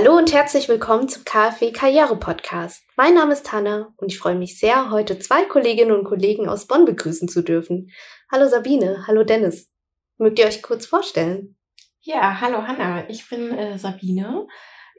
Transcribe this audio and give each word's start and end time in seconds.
Hallo 0.00 0.16
und 0.16 0.32
herzlich 0.32 0.68
willkommen 0.68 1.08
zum 1.08 1.24
KfW 1.24 1.72
Karriere 1.72 2.14
Podcast. 2.14 2.84
Mein 2.96 3.14
Name 3.14 3.32
ist 3.32 3.50
Hanna 3.50 3.92
und 3.96 4.12
ich 4.12 4.18
freue 4.20 4.36
mich 4.36 4.56
sehr, 4.56 4.92
heute 4.92 5.18
zwei 5.18 5.44
Kolleginnen 5.44 5.90
und 5.90 6.04
Kollegen 6.04 6.48
aus 6.48 6.68
Bonn 6.68 6.84
begrüßen 6.84 7.26
zu 7.26 7.42
dürfen. 7.42 7.90
Hallo 8.30 8.46
Sabine, 8.46 9.08
hallo 9.08 9.24
Dennis. 9.24 9.72
Mögt 10.16 10.38
ihr 10.38 10.46
euch 10.46 10.62
kurz 10.62 10.86
vorstellen? 10.86 11.56
Ja, 12.00 12.40
hallo 12.40 12.62
Hanna, 12.62 13.10
ich 13.10 13.28
bin 13.28 13.50
äh, 13.50 13.76
Sabine. 13.76 14.46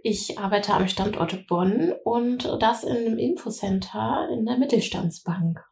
Ich 0.03 0.37
arbeite 0.37 0.73
am 0.73 0.89
Standort 0.89 1.47
Bonn 1.47 1.93
und 2.03 2.57
das 2.59 2.83
in 2.83 2.97
einem 2.97 3.17
Infocenter 3.17 4.27
in 4.33 4.45
der 4.45 4.57
Mittelstandsbank. 4.57 5.63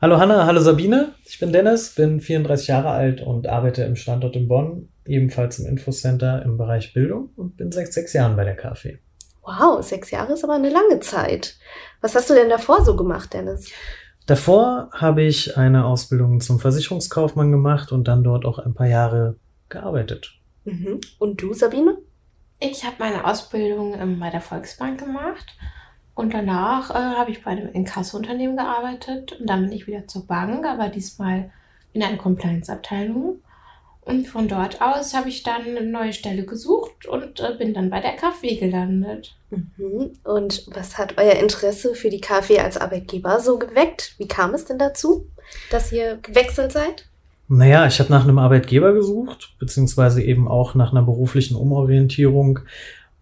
Hallo 0.00 0.18
Hanna, 0.18 0.46
hallo 0.46 0.58
Sabine. 0.58 1.14
Ich 1.26 1.38
bin 1.38 1.52
Dennis, 1.52 1.94
bin 1.94 2.20
34 2.20 2.66
Jahre 2.66 2.90
alt 2.90 3.20
und 3.20 3.46
arbeite 3.46 3.84
im 3.84 3.94
Standort 3.94 4.34
in 4.34 4.48
Bonn, 4.48 4.88
ebenfalls 5.06 5.58
im 5.58 5.66
Infocenter 5.66 6.42
im 6.44 6.56
Bereich 6.56 6.92
Bildung 6.92 7.30
und 7.36 7.56
bin 7.56 7.72
seit 7.72 7.92
sechs 7.92 8.12
Jahren 8.12 8.36
bei 8.36 8.44
der 8.44 8.56
KfW. 8.56 8.98
Wow, 9.42 9.82
sechs 9.84 10.10
Jahre 10.10 10.32
ist 10.32 10.44
aber 10.44 10.54
eine 10.54 10.70
lange 10.70 11.00
Zeit. 11.00 11.56
Was 12.00 12.14
hast 12.14 12.30
du 12.30 12.34
denn 12.34 12.48
davor 12.48 12.84
so 12.84 12.96
gemacht, 12.96 13.32
Dennis? 13.32 13.70
Davor 14.26 14.90
habe 14.92 15.22
ich 15.22 15.56
eine 15.56 15.84
Ausbildung 15.84 16.40
zum 16.40 16.58
Versicherungskaufmann 16.58 17.52
gemacht 17.52 17.92
und 17.92 18.08
dann 18.08 18.24
dort 18.24 18.44
auch 18.44 18.58
ein 18.58 18.74
paar 18.74 18.88
Jahre 18.88 19.36
gearbeitet. 19.68 20.36
Mhm. 20.64 21.00
Und 21.18 21.40
du, 21.40 21.54
Sabine? 21.54 21.98
Ich 22.58 22.84
habe 22.84 22.96
meine 22.98 23.24
Ausbildung 23.24 23.94
ähm, 23.94 24.18
bei 24.18 24.30
der 24.30 24.40
Volksbank 24.40 24.98
gemacht 24.98 25.56
und 26.14 26.34
danach 26.34 26.90
äh, 26.90 26.94
habe 26.94 27.30
ich 27.30 27.44
bei 27.44 27.52
einem 27.52 27.68
Inkasso-Unternehmen 27.68 28.56
gearbeitet 28.56 29.38
und 29.38 29.46
dann 29.46 29.62
bin 29.62 29.72
ich 29.72 29.86
wieder 29.86 30.08
zur 30.08 30.26
Bank, 30.26 30.66
aber 30.66 30.88
diesmal 30.88 31.50
in 31.92 32.02
einer 32.02 32.16
Compliance-Abteilung. 32.16 33.40
Und 34.06 34.28
von 34.28 34.46
dort 34.46 34.80
aus 34.80 35.14
habe 35.14 35.28
ich 35.28 35.42
dann 35.42 35.62
eine 35.62 35.82
neue 35.82 36.12
Stelle 36.12 36.44
gesucht 36.44 37.06
und 37.06 37.40
äh, 37.40 37.56
bin 37.58 37.74
dann 37.74 37.90
bei 37.90 38.00
der 38.00 38.14
KfW 38.14 38.54
gelandet. 38.54 39.34
Mhm. 39.50 40.12
Und 40.22 40.64
was 40.72 40.96
hat 40.96 41.14
euer 41.18 41.32
Interesse 41.32 41.96
für 41.96 42.08
die 42.08 42.20
KfW 42.20 42.60
als 42.60 42.76
Arbeitgeber 42.76 43.40
so 43.40 43.58
geweckt? 43.58 44.14
Wie 44.18 44.28
kam 44.28 44.54
es 44.54 44.64
denn 44.64 44.78
dazu, 44.78 45.26
dass 45.72 45.90
ihr 45.90 46.18
gewechselt 46.22 46.70
seid? 46.70 47.08
Naja, 47.48 47.84
ich 47.88 47.98
habe 47.98 48.12
nach 48.12 48.22
einem 48.22 48.38
Arbeitgeber 48.38 48.92
gesucht, 48.92 49.56
beziehungsweise 49.58 50.22
eben 50.22 50.46
auch 50.46 50.76
nach 50.76 50.92
einer 50.92 51.02
beruflichen 51.02 51.56
Umorientierung, 51.56 52.60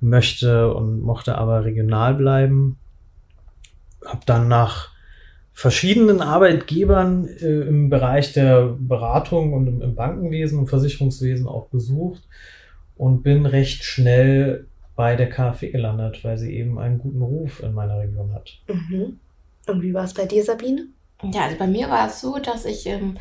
möchte 0.01 0.75
und 0.75 1.01
mochte 1.01 1.39
aber 1.39 1.65
regional 1.65 2.13
bleiben. 2.13 2.79
Habe 4.05 4.21
dann 4.27 4.49
nach 4.49 4.91
verschiedenen 5.55 6.21
Arbeitgebern 6.21 7.29
äh, 7.29 7.61
im 7.63 7.89
Bereich 7.89 8.33
der 8.33 8.77
Beratung 8.79 9.53
und 9.53 9.69
im, 9.69 9.81
im 9.81 9.95
Bankenwesen 9.95 10.59
und 10.59 10.67
Versicherungswesen 10.67 11.47
auch 11.47 11.71
gesucht 11.71 12.23
und 12.97 13.23
bin 13.23 13.47
recht 13.47 13.85
schnell 13.85 14.67
bei 14.97 15.17
der 15.17 15.29
KfW 15.29 15.71
gelandet, 15.71 16.23
weil 16.25 16.39
sie 16.39 16.55
eben 16.55 16.79
einen 16.79 16.99
guten 16.99 17.23
Ruf 17.23 17.63
in 17.63 17.73
meiner 17.73 18.01
Region 18.01 18.33
hat. 18.35 18.59
Mhm. 18.69 19.19
Und 19.67 19.83
wie 19.83 19.95
war 19.95 20.05
es 20.05 20.13
bei 20.13 20.27
dir, 20.27 20.45
Sabine? 20.45 20.89
Ja, 21.23 21.45
also 21.45 21.57
bei 21.57 21.69
mir 21.69 21.89
war 21.89 22.09
es 22.09 22.21
so, 22.21 22.39
dass 22.39 22.65
ich 22.65 22.87
ähm, 22.87 23.17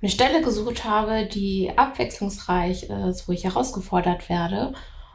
eine 0.00 0.10
Stelle 0.10 0.42
gesucht 0.42 0.84
habe, 0.84 1.26
die 1.26 1.70
abwechslungsreich 1.76 2.90
ist, 2.90 3.28
wo 3.28 3.32
ich 3.32 3.44
herausgefordert 3.44 4.28
werde. 4.28 4.72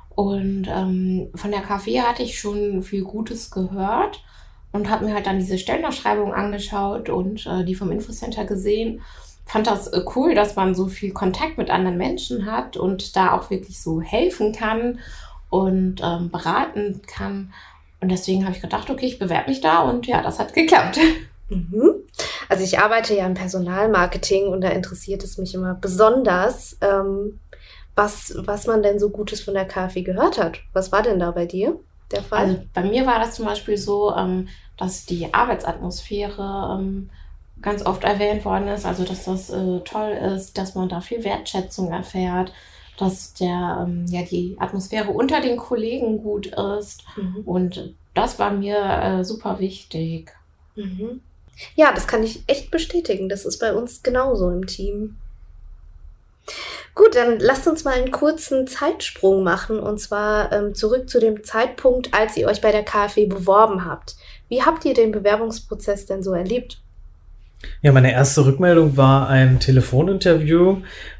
Und 0.09 0.67
ähm, 0.67 1.29
von 1.33 1.51
der 1.51 1.61
KfW 1.61 2.01
hatte 2.01 2.23
ich 2.23 2.39
schon 2.39 2.83
viel 2.83 3.03
Gutes 3.03 3.51
gehört 3.51 4.23
und 4.71 4.89
habe 4.89 5.05
mir 5.05 5.13
halt 5.13 5.25
dann 5.25 5.39
diese 5.39 5.57
Stellenausschreibung 5.57 6.33
angeschaut 6.33 7.09
und 7.09 7.45
äh, 7.45 7.63
die 7.63 7.75
vom 7.75 7.91
Infocenter 7.91 8.45
gesehen. 8.45 9.01
Fand 9.45 9.67
das 9.67 9.87
äh, 9.87 10.01
cool, 10.15 10.35
dass 10.35 10.55
man 10.55 10.75
so 10.75 10.87
viel 10.87 11.11
Kontakt 11.11 11.57
mit 11.57 11.69
anderen 11.69 11.97
Menschen 11.97 12.45
hat 12.45 12.77
und 12.77 13.15
da 13.15 13.33
auch 13.33 13.49
wirklich 13.49 13.81
so 13.81 14.01
helfen 14.01 14.53
kann 14.53 14.99
und 15.49 16.01
ähm, 16.03 16.29
beraten 16.29 17.01
kann. 17.07 17.53
Und 17.99 18.09
deswegen 18.09 18.45
habe 18.45 18.55
ich 18.55 18.61
gedacht, 18.61 18.89
okay, 18.89 19.07
ich 19.07 19.19
bewerbe 19.19 19.49
mich 19.49 19.61
da 19.61 19.79
und 19.79 20.05
ja, 20.07 20.21
das 20.21 20.39
hat 20.39 20.53
geklappt. 20.53 20.99
Mhm. 21.51 22.03
Also 22.47 22.63
ich 22.63 22.77
arbeite 22.77 23.15
ja 23.15 23.25
im 23.25 23.33
Personalmarketing 23.33 24.49
und 24.49 24.61
da 24.61 24.69
interessiert 24.69 25.23
es 25.23 25.39
mich 25.39 25.55
immer 25.55 25.73
besonders, 25.73 26.77
ähm, 26.81 27.39
was, 27.95 28.35
was 28.37 28.67
man 28.67 28.83
denn 28.83 28.99
so 28.99 29.09
Gutes 29.09 29.41
von 29.41 29.55
der 29.55 29.65
KfW 29.65 30.03
gehört 30.03 30.37
hat. 30.37 30.59
Was 30.73 30.91
war 30.91 31.01
denn 31.01 31.19
da 31.19 31.31
bei 31.31 31.47
dir 31.47 31.79
der 32.11 32.23
Fall? 32.23 32.39
Also 32.39 32.61
bei 32.73 32.83
mir 32.83 33.05
war 33.05 33.19
das 33.19 33.35
zum 33.35 33.45
Beispiel 33.45 33.77
so, 33.77 34.15
ähm, 34.15 34.47
dass 34.77 35.05
die 35.05 35.33
Arbeitsatmosphäre 35.33 36.77
ähm, 36.79 37.09
ganz 37.61 37.85
oft 37.85 38.03
erwähnt 38.03 38.45
worden 38.45 38.67
ist. 38.67 38.85
Also 38.85 39.03
dass 39.03 39.25
das 39.25 39.49
äh, 39.49 39.79
toll 39.81 40.11
ist, 40.11 40.57
dass 40.57 40.75
man 40.75 40.89
da 40.89 41.01
viel 41.01 41.23
Wertschätzung 41.23 41.91
erfährt, 41.91 42.53
dass 42.97 43.33
der, 43.33 43.85
ähm, 43.87 44.05
ja, 44.07 44.23
die 44.23 44.55
Atmosphäre 44.59 45.11
unter 45.11 45.41
den 45.41 45.57
Kollegen 45.57 46.21
gut 46.21 46.47
ist. 46.47 47.03
Mhm. 47.15 47.41
Und 47.45 47.93
das 48.13 48.39
war 48.39 48.51
mir 48.51 48.77
äh, 48.77 49.23
super 49.23 49.59
wichtig. 49.59 50.31
Mhm. 50.75 51.21
Ja, 51.75 51.91
das 51.93 52.07
kann 52.07 52.23
ich 52.23 52.43
echt 52.47 52.71
bestätigen. 52.71 53.29
Das 53.29 53.45
ist 53.45 53.59
bei 53.59 53.73
uns 53.73 54.03
genauso 54.03 54.49
im 54.49 54.65
Team. 54.67 55.17
Gut, 56.95 57.15
dann 57.15 57.39
lasst 57.39 57.67
uns 57.67 57.83
mal 57.83 57.93
einen 57.93 58.11
kurzen 58.11 58.67
Zeitsprung 58.67 59.43
machen 59.43 59.79
und 59.79 59.99
zwar 59.99 60.51
ähm, 60.51 60.75
zurück 60.75 61.09
zu 61.09 61.19
dem 61.19 61.43
Zeitpunkt, 61.43 62.13
als 62.13 62.35
ihr 62.35 62.47
euch 62.47 62.61
bei 62.61 62.71
der 62.71 62.83
KfW 62.83 63.25
beworben 63.25 63.85
habt. 63.85 64.15
Wie 64.49 64.63
habt 64.63 64.83
ihr 64.85 64.93
den 64.93 65.11
Bewerbungsprozess 65.11 66.05
denn 66.05 66.23
so 66.23 66.33
erlebt? 66.33 66.81
Ja, 67.81 67.91
meine 67.91 68.11
erste 68.11 68.45
Rückmeldung 68.45 68.97
war 68.97 69.29
ein 69.29 69.59
Telefoninterview 69.59 70.77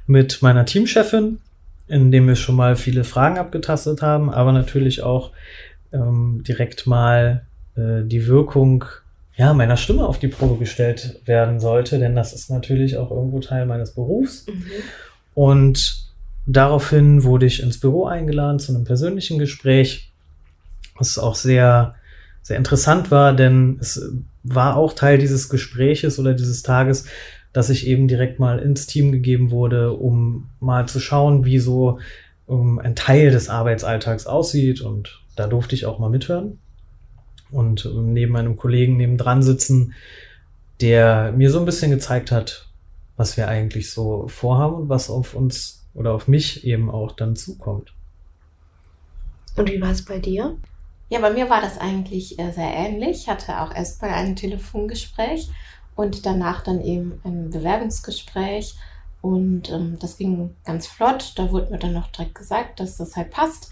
mit 0.08 0.42
meiner 0.42 0.66
Teamchefin, 0.66 1.40
in 1.88 2.12
dem 2.12 2.28
wir 2.28 2.36
schon 2.36 2.56
mal 2.56 2.76
viele 2.76 3.04
Fragen 3.04 3.38
abgetastet 3.38 4.02
haben, 4.02 4.30
aber 4.30 4.52
natürlich 4.52 5.04
auch 5.04 5.32
ähm, 5.92 6.44
direkt 6.48 6.88
mal 6.88 7.46
äh, 7.76 8.04
die 8.04 8.28
Wirkung 8.28 8.86
ja, 9.36 9.54
meiner 9.54 9.78
Stimme 9.78 10.06
auf 10.06 10.20
die 10.20 10.28
Probe 10.28 10.60
gestellt 10.60 11.22
werden 11.26 11.62
sollte, 11.62 11.98
denn 11.98 12.14
das 12.14 12.34
ist 12.34 12.50
natürlich 12.50 12.98
auch 12.98 13.10
irgendwo 13.10 13.40
Teil 13.40 13.66
meines 13.66 13.96
Berufs. 13.96 14.46
Mhm. 14.48 14.66
Und 15.40 16.04
daraufhin 16.48 17.24
wurde 17.24 17.46
ich 17.46 17.64
ins 17.64 17.80
Büro 17.80 18.08
eingeladen 18.08 18.60
zu 18.60 18.76
einem 18.76 18.84
persönlichen 18.84 19.40
Gespräch, 19.40 20.12
was 20.98 21.18
auch 21.18 21.36
sehr, 21.36 21.96
sehr 22.42 22.58
interessant 22.58 23.10
war, 23.10 23.32
denn 23.32 23.78
es 23.80 24.12
war 24.44 24.76
auch 24.76 24.92
Teil 24.92 25.18
dieses 25.18 25.48
Gespräches 25.48 26.20
oder 26.20 26.34
dieses 26.34 26.62
Tages, 26.62 27.06
dass 27.54 27.70
ich 27.70 27.88
eben 27.88 28.10
direkt 28.10 28.40
mal 28.40 28.60
ins 28.60 28.86
Team 28.86 29.14
gegeben 29.14 29.50
wurde, 29.50 29.94
um 29.94 30.50
mal 30.60 30.90
zu 30.90 31.00
schauen, 31.00 31.46
wie 31.46 31.60
so 31.60 32.00
um, 32.46 32.78
ein 32.78 32.98
Teil 32.98 33.32
des 33.32 33.48
Arbeitsalltags 33.48 34.28
aussieht. 34.28 34.82
Und 34.82 35.22
da 35.38 35.48
durfte 35.48 35.74
ich 35.74 35.86
auch 35.86 36.00
mal 36.00 36.10
mithören 36.10 36.60
und 37.50 37.90
neben 37.96 38.36
einem 38.36 38.58
Kollegen 38.58 38.98
nebendran 38.98 39.42
sitzen, 39.42 39.94
der 40.82 41.32
mir 41.32 41.50
so 41.50 41.60
ein 41.60 41.66
bisschen 41.66 41.92
gezeigt 41.92 42.30
hat, 42.30 42.69
was 43.20 43.36
wir 43.36 43.50
eigentlich 43.50 43.92
so 43.92 44.30
vorhaben 44.30 44.76
und 44.76 44.90
was 44.90 45.10
auf 45.10 45.36
uns 45.36 45.86
oder 45.94 46.14
auf 46.14 46.30
mich 46.30 46.64
eben 46.64 46.90
auch 46.90 47.12
dann 47.12 47.36
zukommt. 47.36 47.94
Und 49.58 49.70
wie 49.70 49.82
war 49.82 49.92
es 49.92 50.06
bei 50.06 50.20
dir? 50.20 50.56
Ja, 51.10 51.20
bei 51.20 51.32
mir 51.32 51.50
war 51.50 51.60
das 51.60 51.78
eigentlich 51.78 52.40
äh, 52.40 52.52
sehr 52.54 52.74
ähnlich. 52.74 53.24
Ich 53.24 53.28
hatte 53.28 53.60
auch 53.60 53.76
erstmal 53.76 54.12
ein 54.12 54.38
Telefongespräch 54.38 55.50
und 55.98 56.26
danach 56.26 56.64
dann 56.64 56.80
eben 56.80 57.20
ein 57.26 57.50
Bewerbungsgespräch. 57.50 58.76
Und 59.22 59.70
ähm, 59.70 59.98
das 60.00 60.18
ging 60.18 60.56
ganz 60.64 60.88
flott. 60.88 61.34
Da 61.36 61.52
wurde 61.52 61.72
mir 61.72 61.80
dann 61.80 61.94
noch 61.94 62.08
direkt 62.08 62.36
gesagt, 62.36 62.80
dass 62.80 62.96
das 62.96 63.18
halt 63.18 63.32
passt. 63.32 63.70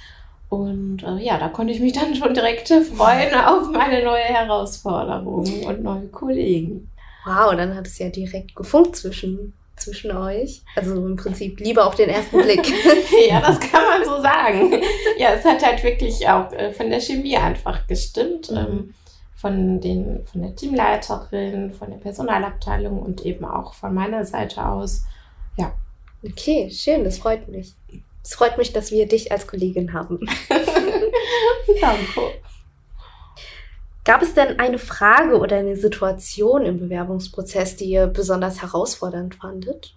Und 0.50 1.04
äh, 1.04 1.24
ja, 1.24 1.38
da 1.38 1.48
konnte 1.48 1.72
ich 1.72 1.80
mich 1.80 1.94
dann 1.94 2.16
schon 2.16 2.34
direkt 2.34 2.68
freuen 2.98 3.34
auf 3.34 3.72
meine 3.72 4.04
neue 4.04 4.24
Herausforderung 4.24 5.64
und 5.64 5.84
neue 5.84 6.08
Kollegen. 6.10 6.90
Wow, 7.26 7.56
dann 7.56 7.76
hat 7.76 7.88
es 7.88 8.00
ja 8.00 8.10
direkt 8.10 8.56
gefunkt 8.56 8.96
zwischen, 8.96 9.54
zwischen 9.76 10.16
euch. 10.16 10.62
Also 10.76 10.96
im 10.96 11.16
Prinzip 11.16 11.60
Liebe 11.60 11.84
auf 11.84 11.96
den 11.96 12.10
ersten 12.10 12.42
Blick. 12.42 12.66
ja, 13.30 13.42
das 13.42 13.60
kann 13.60 13.84
man 13.84 14.06
so 14.06 14.22
sagen. 14.22 14.82
Ja, 15.18 15.34
es 15.34 15.44
hat 15.44 15.66
halt 15.66 15.84
wirklich 15.84 16.28
auch 16.28 16.52
äh, 16.54 16.72
von 16.72 16.90
der 16.90 17.02
Chemie 17.02 17.38
einfach 17.38 17.86
gestimmt. 17.88 18.52
Mhm. 18.52 18.58
Ähm, 18.58 18.94
von, 19.38 19.80
den, 19.80 20.26
von 20.26 20.42
der 20.42 20.56
Teamleiterin, 20.56 21.72
von 21.74 21.92
der 21.92 21.98
Personalabteilung 21.98 23.00
und 23.00 23.24
eben 23.24 23.46
auch 23.46 23.76
von 23.76 23.94
meiner 23.94 24.26
Seite 24.26 24.66
aus. 24.66 25.04
Ja. 25.58 25.74
Okay, 26.26 26.70
schön, 26.72 27.04
das 27.04 27.20
freut 27.20 27.48
mich. 27.48 27.76
Es 28.24 28.34
freut 28.34 28.58
mich, 28.58 28.74
dass 28.74 28.92
wir 28.92 29.08
dich 29.08 29.32
als 29.32 29.48
Kollegin 29.48 29.94
haben. 29.94 30.20
Danke. 31.82 32.22
Gab 34.08 34.22
es 34.22 34.34
denn 34.34 34.58
eine 34.58 34.80
Frage 34.80 35.38
oder 35.38 35.58
eine 35.58 35.76
Situation 35.76 36.66
im 36.66 36.80
Bewerbungsprozess, 36.80 37.76
die 37.76 37.92
ihr 37.92 38.08
besonders 38.08 38.62
herausfordernd 38.62 39.36
fandet? 39.36 39.96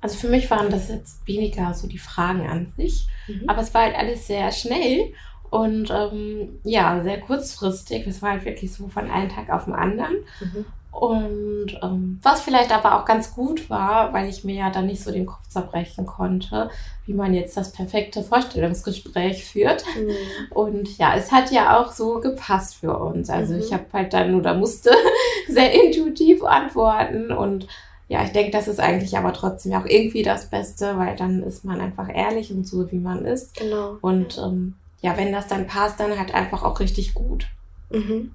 Also 0.00 0.16
für 0.16 0.28
mich 0.28 0.50
waren 0.50 0.70
das 0.70 0.88
jetzt 0.88 1.24
weniger 1.24 1.72
so 1.72 1.86
die 1.86 1.98
Fragen 1.98 2.48
an 2.48 2.72
sich, 2.76 3.06
mhm. 3.28 3.48
aber 3.48 3.62
es 3.62 3.72
war 3.72 3.82
halt 3.82 3.96
alles 3.96 4.26
sehr 4.26 4.50
schnell 4.50 5.12
und 5.50 5.88
ähm, 5.88 6.58
ja, 6.64 7.00
sehr 7.04 7.20
kurzfristig. 7.20 8.08
Es 8.08 8.20
war 8.22 8.30
halt 8.30 8.44
wirklich 8.44 8.72
so 8.72 8.88
von 8.88 9.08
einem 9.08 9.28
Tag 9.28 9.50
auf 9.50 9.66
den 9.66 9.74
anderen. 9.74 10.16
Mhm. 10.40 10.64
Und 10.90 11.78
ähm, 11.82 12.18
was 12.22 12.40
vielleicht 12.40 12.72
aber 12.72 12.98
auch 12.98 13.04
ganz 13.04 13.34
gut 13.34 13.70
war, 13.70 14.12
weil 14.12 14.28
ich 14.28 14.42
mir 14.42 14.54
ja 14.56 14.70
dann 14.70 14.86
nicht 14.86 15.02
so 15.02 15.12
den 15.12 15.26
Kopf 15.26 15.46
zerbrechen 15.48 16.06
konnte, 16.06 16.70
wie 17.06 17.12
man 17.12 17.34
jetzt 17.34 17.56
das 17.56 17.72
perfekte 17.72 18.22
Vorstellungsgespräch 18.22 19.44
führt. 19.44 19.84
Mhm. 19.96 20.16
Und 20.50 20.98
ja, 20.98 21.14
es 21.14 21.30
hat 21.30 21.52
ja 21.52 21.78
auch 21.78 21.92
so 21.92 22.20
gepasst 22.20 22.76
für 22.76 22.98
uns. 22.98 23.30
Also 23.30 23.54
mhm. 23.54 23.60
ich 23.60 23.72
habe 23.72 23.84
halt 23.92 24.12
dann 24.12 24.34
oder 24.34 24.54
musste 24.54 24.90
sehr 25.48 25.72
intuitiv 25.72 26.42
antworten 26.42 27.30
und 27.30 27.68
ja, 28.08 28.24
ich 28.24 28.32
denke, 28.32 28.50
das 28.50 28.68
ist 28.68 28.80
eigentlich 28.80 29.18
aber 29.18 29.34
trotzdem 29.34 29.74
auch 29.74 29.84
irgendwie 29.84 30.22
das 30.22 30.48
Beste, 30.48 30.96
weil 30.96 31.14
dann 31.14 31.42
ist 31.42 31.64
man 31.64 31.78
einfach 31.80 32.08
ehrlich 32.08 32.50
und 32.50 32.66
so, 32.66 32.90
wie 32.90 32.98
man 32.98 33.26
ist. 33.26 33.54
Genau. 33.58 33.98
Und 34.00 34.38
ähm, 34.38 34.76
ja, 35.02 35.16
wenn 35.18 35.30
das 35.30 35.46
dann 35.46 35.66
passt, 35.66 36.00
dann 36.00 36.18
halt 36.18 36.34
einfach 36.34 36.62
auch 36.62 36.80
richtig 36.80 37.12
gut. 37.12 37.48
Mhm. 37.90 38.32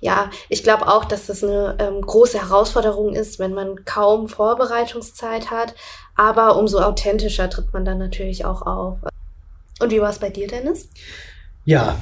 Ja, 0.00 0.30
ich 0.48 0.62
glaube 0.62 0.88
auch, 0.88 1.04
dass 1.04 1.26
das 1.26 1.44
eine 1.44 1.76
ähm, 1.78 2.00
große 2.00 2.40
Herausforderung 2.40 3.14
ist, 3.14 3.38
wenn 3.38 3.54
man 3.54 3.84
kaum 3.84 4.28
Vorbereitungszeit 4.28 5.50
hat. 5.50 5.74
Aber 6.14 6.56
umso 6.56 6.80
authentischer 6.80 7.48
tritt 7.50 7.72
man 7.72 7.84
dann 7.84 7.98
natürlich 7.98 8.44
auch 8.44 8.62
auf. 8.62 8.98
Und 9.80 9.90
wie 9.90 10.00
war 10.00 10.10
es 10.10 10.18
bei 10.18 10.30
dir, 10.30 10.46
Dennis? 10.46 10.88
Ja, 11.64 11.98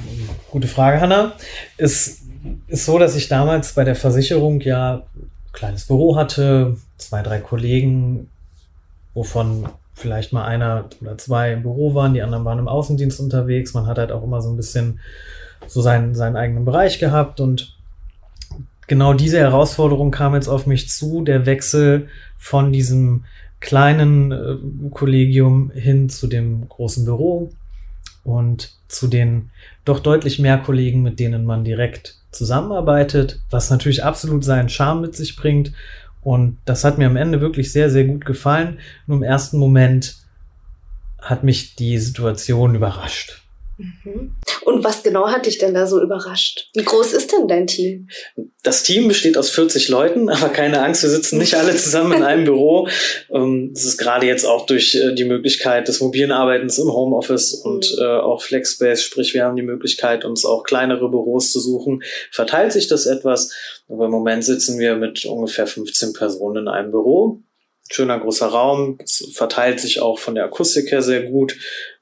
gute 0.51 0.67
Frage, 0.67 1.01
Hanna. 1.01 1.33
Es 1.77 2.21
ist 2.67 2.85
so, 2.85 2.97
dass 2.97 3.15
ich 3.15 3.27
damals 3.27 3.73
bei 3.73 3.83
der 3.83 3.95
Versicherung 3.95 4.61
ja 4.61 5.03
ein 5.15 5.29
kleines 5.51 5.85
Büro 5.85 6.15
hatte, 6.15 6.77
zwei, 6.97 7.21
drei 7.21 7.39
Kollegen, 7.39 8.29
wovon 9.13 9.69
vielleicht 9.93 10.31
mal 10.31 10.45
einer 10.45 10.85
oder 11.01 11.17
zwei 11.17 11.51
im 11.53 11.63
Büro 11.63 11.93
waren, 11.93 12.13
die 12.13 12.21
anderen 12.21 12.45
waren 12.45 12.59
im 12.59 12.69
Außendienst 12.69 13.19
unterwegs. 13.19 13.73
Man 13.73 13.85
hat 13.85 13.97
halt 13.97 14.11
auch 14.11 14.23
immer 14.23 14.41
so 14.41 14.49
ein 14.49 14.57
bisschen 14.57 14.99
so 15.67 15.81
seinen, 15.81 16.15
seinen 16.15 16.35
eigenen 16.35 16.65
Bereich 16.65 16.99
gehabt 16.99 17.39
und 17.39 17.75
genau 18.87 19.13
diese 19.13 19.39
Herausforderung 19.39 20.11
kam 20.11 20.35
jetzt 20.35 20.47
auf 20.47 20.65
mich 20.65 20.89
zu, 20.89 21.23
der 21.23 21.45
Wechsel 21.45 22.07
von 22.37 22.71
diesem 22.71 23.25
kleinen 23.59 24.31
äh, 24.31 24.89
Kollegium 24.91 25.71
hin 25.71 26.09
zu 26.09 26.27
dem 26.27 26.67
großen 26.67 27.05
Büro 27.05 27.51
und 28.23 28.73
zu 28.87 29.07
den 29.07 29.49
doch 29.85 29.99
deutlich 29.99 30.39
mehr 30.39 30.57
Kollegen, 30.57 31.01
mit 31.01 31.19
denen 31.19 31.45
man 31.45 31.63
direkt 31.63 32.15
zusammenarbeitet, 32.31 33.41
was 33.49 33.69
natürlich 33.69 34.03
absolut 34.03 34.43
seinen 34.43 34.69
Charme 34.69 35.01
mit 35.01 35.15
sich 35.15 35.35
bringt. 35.35 35.71
Und 36.21 36.57
das 36.65 36.83
hat 36.83 36.97
mir 36.97 37.07
am 37.07 37.15
Ende 37.15 37.41
wirklich 37.41 37.71
sehr, 37.71 37.89
sehr 37.89 38.03
gut 38.03 38.25
gefallen. 38.25 38.79
Nur 39.07 39.17
im 39.17 39.23
ersten 39.23 39.57
Moment 39.57 40.17
hat 41.19 41.43
mich 41.43 41.75
die 41.75 41.97
Situation 41.97 42.75
überrascht. 42.75 43.38
Mhm. 43.79 44.35
Und 44.65 44.83
was 44.83 45.03
genau 45.03 45.29
hat 45.29 45.45
dich 45.45 45.57
denn 45.57 45.73
da 45.73 45.87
so 45.87 46.01
überrascht? 46.01 46.69
Wie 46.75 46.83
groß 46.83 47.13
ist 47.13 47.31
denn 47.31 47.47
dein 47.47 47.65
Team? 47.65 48.09
Das 48.61 48.83
Team 48.83 49.07
besteht 49.07 49.37
aus 49.37 49.49
40 49.51 49.87
Leuten, 49.87 50.29
aber 50.29 50.49
keine 50.49 50.81
Angst, 50.81 51.01
wir 51.03 51.09
sitzen 51.09 51.37
nicht 51.37 51.55
alle 51.55 51.75
zusammen 51.75 52.13
in 52.13 52.23
einem 52.23 52.45
Büro. 52.45 52.87
Ähm, 53.31 53.71
das 53.73 53.85
ist 53.85 53.97
gerade 53.97 54.25
jetzt 54.25 54.45
auch 54.45 54.65
durch 54.65 54.95
äh, 54.95 55.13
die 55.13 55.23
Möglichkeit 55.23 55.87
des 55.87 55.99
mobilen 55.99 56.31
Arbeitens 56.31 56.79
im 56.79 56.91
Homeoffice 56.91 57.53
und 57.53 57.91
mhm. 57.91 58.03
äh, 58.03 58.19
auch 58.19 58.41
Flexspace, 58.41 59.03
sprich 59.03 59.33
wir 59.33 59.43
haben 59.43 59.55
die 59.55 59.61
Möglichkeit, 59.61 60.25
uns 60.25 60.45
auch 60.45 60.63
kleinere 60.63 61.09
Büros 61.09 61.51
zu 61.51 61.59
suchen, 61.59 62.01
verteilt 62.31 62.71
sich 62.71 62.87
das 62.87 63.05
etwas. 63.05 63.53
Aber 63.87 64.05
im 64.05 64.11
Moment 64.11 64.43
sitzen 64.43 64.79
wir 64.79 64.95
mit 64.95 65.25
ungefähr 65.25 65.67
15 65.67 66.13
Personen 66.13 66.63
in 66.63 66.67
einem 66.67 66.91
Büro 66.91 67.43
schöner 67.91 68.19
großer 68.19 68.47
Raum, 68.47 68.99
es 69.03 69.31
verteilt 69.33 69.79
sich 69.79 70.01
auch 70.01 70.19
von 70.19 70.35
der 70.35 70.45
Akustik 70.45 70.91
her 70.91 71.01
sehr 71.01 71.23
gut. 71.23 71.55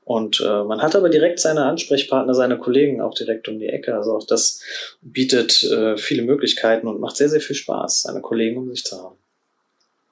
Und 0.08 0.40
äh, 0.40 0.64
man 0.64 0.82
hat 0.82 0.96
aber 0.96 1.10
direkt 1.10 1.38
seine 1.38 1.66
Ansprechpartner, 1.66 2.34
seine 2.34 2.58
Kollegen 2.58 3.02
auch 3.02 3.14
direkt 3.14 3.50
um 3.50 3.60
die 3.60 3.68
Ecke. 3.68 3.94
Also 3.94 4.16
auch 4.16 4.26
das 4.26 4.62
bietet 5.02 5.62
äh, 5.64 5.98
viele 5.98 6.22
Möglichkeiten 6.22 6.88
und 6.88 7.02
macht 7.02 7.18
sehr, 7.18 7.28
sehr 7.28 7.42
viel 7.42 7.58
Spaß, 7.58 8.04
seine 8.04 8.22
Kollegen 8.22 8.58
um 8.58 8.70
sich 8.74 8.86
zu 8.86 9.04
haben. 9.04 9.18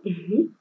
Mhm. 0.03 0.55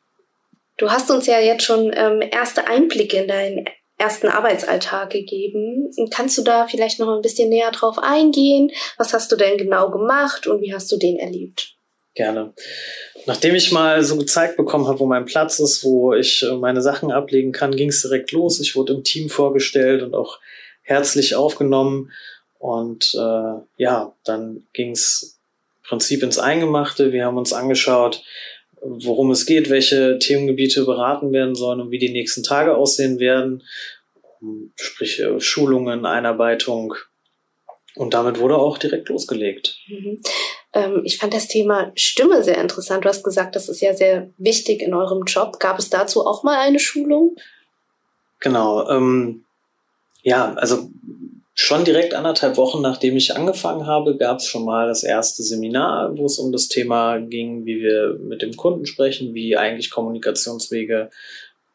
Du 0.77 0.89
hast 0.89 1.11
uns 1.11 1.27
ja 1.27 1.41
jetzt 1.41 1.65
schon 1.65 1.91
ähm, 1.97 2.23
erste 2.31 2.69
Einblicke 2.69 3.17
in 3.17 3.27
deinen 3.27 3.65
ersten 3.99 4.29
Arbeitsalltag 4.29 5.11
gegeben. 5.11 5.91
Kannst 6.13 6.39
du 6.39 6.43
da 6.43 6.69
vielleicht 6.69 7.01
noch 7.01 7.09
ein 7.09 7.23
bisschen 7.23 7.49
näher 7.49 7.73
drauf 7.73 7.99
eingehen? 7.99 8.71
Was 8.99 9.13
hast 9.15 9.33
du 9.33 9.37
denn 9.37 9.59
genau 9.59 9.91
gemacht 9.91 10.47
und 10.47 10.63
wie 10.63 10.73
hast 10.73 10.93
du 10.93 10.97
den 10.97 11.19
erlebt? 11.19 11.75
Gerne. 12.15 12.55
Nachdem 13.27 13.57
ich 13.57 13.73
mal 13.73 14.05
so 14.05 14.17
gezeigt 14.17 14.57
bekommen 14.57 14.87
habe, 14.87 15.01
wo 15.01 15.07
mein 15.07 15.25
Platz 15.25 15.59
ist, 15.59 15.83
wo 15.83 16.15
ich 16.15 16.45
äh, 16.45 16.55
meine 16.55 16.81
Sachen 16.81 17.11
ablegen 17.11 17.51
kann, 17.53 17.75
ging 17.75 17.89
es 17.89 18.03
direkt 18.03 18.31
los. 18.31 18.61
Ich 18.61 18.77
wurde 18.77 18.93
im 18.93 19.03
Team 19.03 19.29
vorgestellt 19.29 20.03
und 20.03 20.15
auch 20.15 20.39
herzlich 20.83 21.35
aufgenommen. 21.35 22.13
Und 22.59 23.15
äh, 23.15 23.83
ja, 23.83 24.15
dann 24.25 24.65
ging 24.73 24.93
es 24.93 25.39
im 25.83 25.89
Prinzip 25.89 26.23
ins 26.23 26.39
Eingemachte. 26.39 27.13
Wir 27.13 27.25
haben 27.25 27.37
uns 27.37 27.53
angeschaut, 27.53 28.23
worum 28.81 29.33
es 29.33 29.45
geht, 29.45 29.69
welche 29.69 30.19
Themengebiete 30.21 30.85
beraten 30.85 31.33
werden 31.33 31.57
sollen 31.57 31.81
und 31.81 31.91
wie 31.91 31.99
die 31.99 32.13
nächsten 32.13 32.45
Tage 32.45 32.77
aussehen 32.77 33.19
werden. 33.19 33.65
Sprich 34.77 35.21
äh, 35.21 35.41
Schulungen, 35.41 36.07
Einarbeitung. 36.07 36.95
Und 37.97 38.15
damit 38.15 38.39
wurde 38.39 38.57
auch 38.57 38.79
direkt 38.79 39.09
losgelegt. 39.09 39.79
Mhm 39.89 40.21
ähm, 40.75 41.03
ich 41.05 41.19
fand 41.19 41.33
das 41.33 41.49
Thema 41.49 41.93
Stimme 41.95 42.43
sehr 42.43 42.61
interessant. 42.61 43.05
Du 43.05 43.09
hast 43.09 43.23
gesagt, 43.23 43.57
das 43.57 43.69
ist 43.69 43.81
ja 43.81 43.95
sehr 43.95 44.29
wichtig 44.37 44.83
in 44.83 44.93
eurem 44.93 45.25
Job. 45.25 45.61
Gab 45.61 45.79
es 45.79 45.89
dazu 45.89 46.27
auch 46.27 46.43
mal 46.43 46.59
eine 46.59 46.81
Schulung? 46.81 47.37
Genau. 48.41 48.89
Ähm, 48.91 49.45
ja, 50.23 50.53
also 50.55 50.91
schon 51.55 51.85
direkt 51.85 52.15
anderthalb 52.15 52.57
Wochen 52.57 52.83
nachdem 52.83 53.17
ich 53.17 53.37
angefangen 53.37 53.87
habe, 53.87 54.17
gab 54.17 54.39
es 54.39 54.47
schon 54.47 54.65
mal 54.65 54.89
das 54.89 55.05
erste 55.05 55.45
Seminar, 55.45 56.19
wo 56.19 56.27
es 56.27 56.39
um 56.39 56.51
das 56.51 56.69
Thema 56.69 57.19
ging, 57.19 57.65
wie 57.65 57.81
wir 57.81 58.19
mit 58.21 58.43
dem 58.43 58.57
Kunden 58.57 58.87
sprechen, 58.87 59.35
wie 59.35 59.57
eigentlich 59.57 59.91
Kommunikationswege 59.91 61.11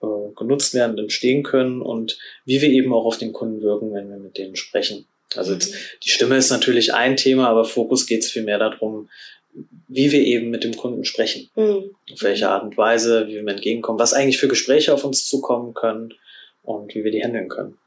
äh, 0.02 0.34
genutzt 0.36 0.74
werden, 0.74 0.98
entstehen 0.98 1.44
können 1.44 1.81
und 1.81 2.18
wie 2.44 2.62
wir 2.62 2.69
eben 2.69 2.94
auch 2.94 3.06
auf 3.06 3.18
den 3.18 3.31
Kunden 3.31 3.62
wirken, 3.62 3.94
wenn 3.94 4.10
wir 4.10 4.18
mit 4.18 4.38
denen 4.38 4.57
sprechen. 4.57 5.07
Also 5.36 5.54
jetzt, 5.54 5.74
die 6.04 6.10
Stimme 6.10 6.38
ist 6.38 6.50
natürlich 6.50 6.94
ein 6.94 7.16
Thema, 7.18 7.50
aber 7.50 7.66
Fokus 7.66 8.06
geht 8.06 8.24
es 8.24 8.31
vielmehr 8.31 8.58
darum, 8.58 9.10
wie 9.88 10.12
wir 10.12 10.22
eben 10.22 10.50
mit 10.50 10.64
dem 10.64 10.76
Kunden 10.76 11.06
sprechen. 11.06 11.50
Mhm. 11.56 11.96
Auf 12.12 12.22
welche 12.22 12.50
Art 12.50 12.64
und 12.64 12.78
Weise, 12.78 13.28
wie 13.28 13.34
wir 13.34 13.40
ihm 13.42 13.48
entgegenkommen, 13.48 14.00
was 14.00 14.14
eigentlich 14.14 14.40
für 14.40 14.48
Gespräche 14.48 14.94
auf 14.94 15.04
uns 15.04 15.28
zukommen 15.28 15.74
können 15.74 16.14
und 16.64 16.94
wie 16.96 17.04
wir 17.04 17.12
die 17.12 17.24
handeln 17.24 17.50
können. 17.50 17.78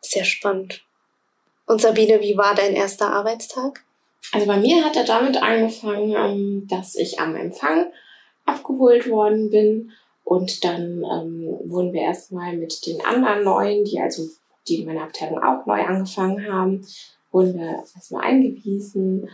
Sehr 0.00 0.24
spannend. 0.24 0.82
Und 1.66 1.80
Sabine, 1.80 2.20
wie 2.20 2.36
war 2.36 2.54
dein 2.54 2.74
erster 2.74 3.12
Arbeitstag? 3.12 3.84
Also 4.32 4.46
bei 4.46 4.56
mir 4.56 4.84
hat 4.84 4.96
er 4.96 5.04
damit 5.04 5.42
angefangen, 5.42 6.14
ähm, 6.16 6.66
dass 6.68 6.94
ich 6.94 7.18
am 7.18 7.36
Empfang 7.36 7.86
abgeholt 8.44 9.08
worden 9.08 9.50
bin 9.50 9.92
und 10.24 10.64
dann 10.64 11.02
ähm, 11.04 11.58
wurden 11.64 11.92
wir 11.92 12.02
erstmal 12.02 12.56
mit 12.56 12.86
den 12.86 13.04
anderen 13.04 13.44
Neuen, 13.44 13.84
die 13.84 14.00
also 14.00 14.28
die 14.68 14.80
in 14.80 14.86
meiner 14.86 15.04
Abteilung 15.04 15.42
auch 15.42 15.66
neu 15.66 15.82
angefangen 15.82 16.50
haben, 16.50 16.86
wurden 17.30 17.58
wir 17.58 17.84
erstmal 17.94 18.24
eingewiesen. 18.24 19.28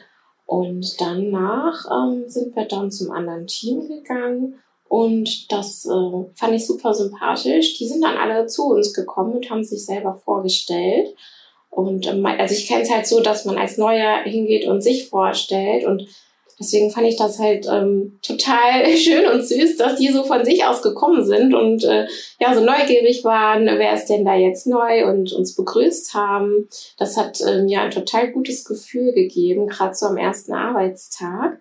Und 0.47 1.01
danach 1.01 1.85
ähm, 1.93 2.29
sind 2.29 2.57
wir 2.57 2.65
dann 2.65 2.91
zum 2.91 3.13
anderen 3.13 3.47
Team 3.47 3.87
gegangen. 3.87 4.59
Und 4.89 5.53
das 5.53 5.87
äh, 5.87 6.25
fand 6.35 6.55
ich 6.55 6.67
super 6.67 6.93
sympathisch. 6.93 7.79
Die 7.79 7.87
sind 7.87 8.03
dann 8.03 8.17
alle 8.17 8.47
zu 8.47 8.71
uns 8.71 8.93
gekommen 8.93 9.35
und 9.35 9.49
haben 9.49 9.63
sich 9.63 9.87
selber 9.87 10.21
vorgestellt. 10.25 11.15
Und 11.69 12.09
ähm, 12.09 12.27
also 12.27 12.53
ich 12.53 12.67
kenne 12.67 12.83
es 12.83 12.91
halt 12.91 13.07
so, 13.07 13.21
dass 13.21 13.45
man 13.45 13.57
als 13.57 13.79
Neuer 13.79 14.25
hingeht 14.25 14.67
und 14.67 14.81
sich 14.81 15.09
vorstellt. 15.09 15.85
Und 15.85 16.09
Deswegen 16.61 16.91
fand 16.91 17.07
ich 17.07 17.17
das 17.17 17.39
halt 17.39 17.67
ähm, 17.67 18.19
total 18.21 18.87
schön 18.97 19.27
und 19.27 19.43
süß, 19.43 19.79
dass 19.79 19.97
die 19.97 20.13
so 20.13 20.25
von 20.25 20.45
sich 20.45 20.65
aus 20.65 20.83
gekommen 20.83 21.25
sind 21.25 21.55
und 21.55 21.85
äh, 21.85 22.07
ja, 22.39 22.55
so 22.55 22.61
neugierig 22.61 23.25
waren, 23.25 23.65
wer 23.65 23.95
ist 23.95 24.07
denn 24.07 24.27
da 24.27 24.35
jetzt 24.35 24.67
neu 24.67 25.09
und 25.09 25.33
uns 25.33 25.57
begrüßt 25.57 26.13
haben. 26.13 26.69
Das 26.99 27.17
hat 27.17 27.41
ähm, 27.41 27.67
ja 27.67 27.81
ein 27.83 27.91
total 27.91 28.31
gutes 28.31 28.67
Gefühl 28.67 29.13
gegeben, 29.13 29.69
gerade 29.69 29.95
so 29.95 30.07
am 30.07 30.19
ersten 30.19 30.53
Arbeitstag. 30.53 31.61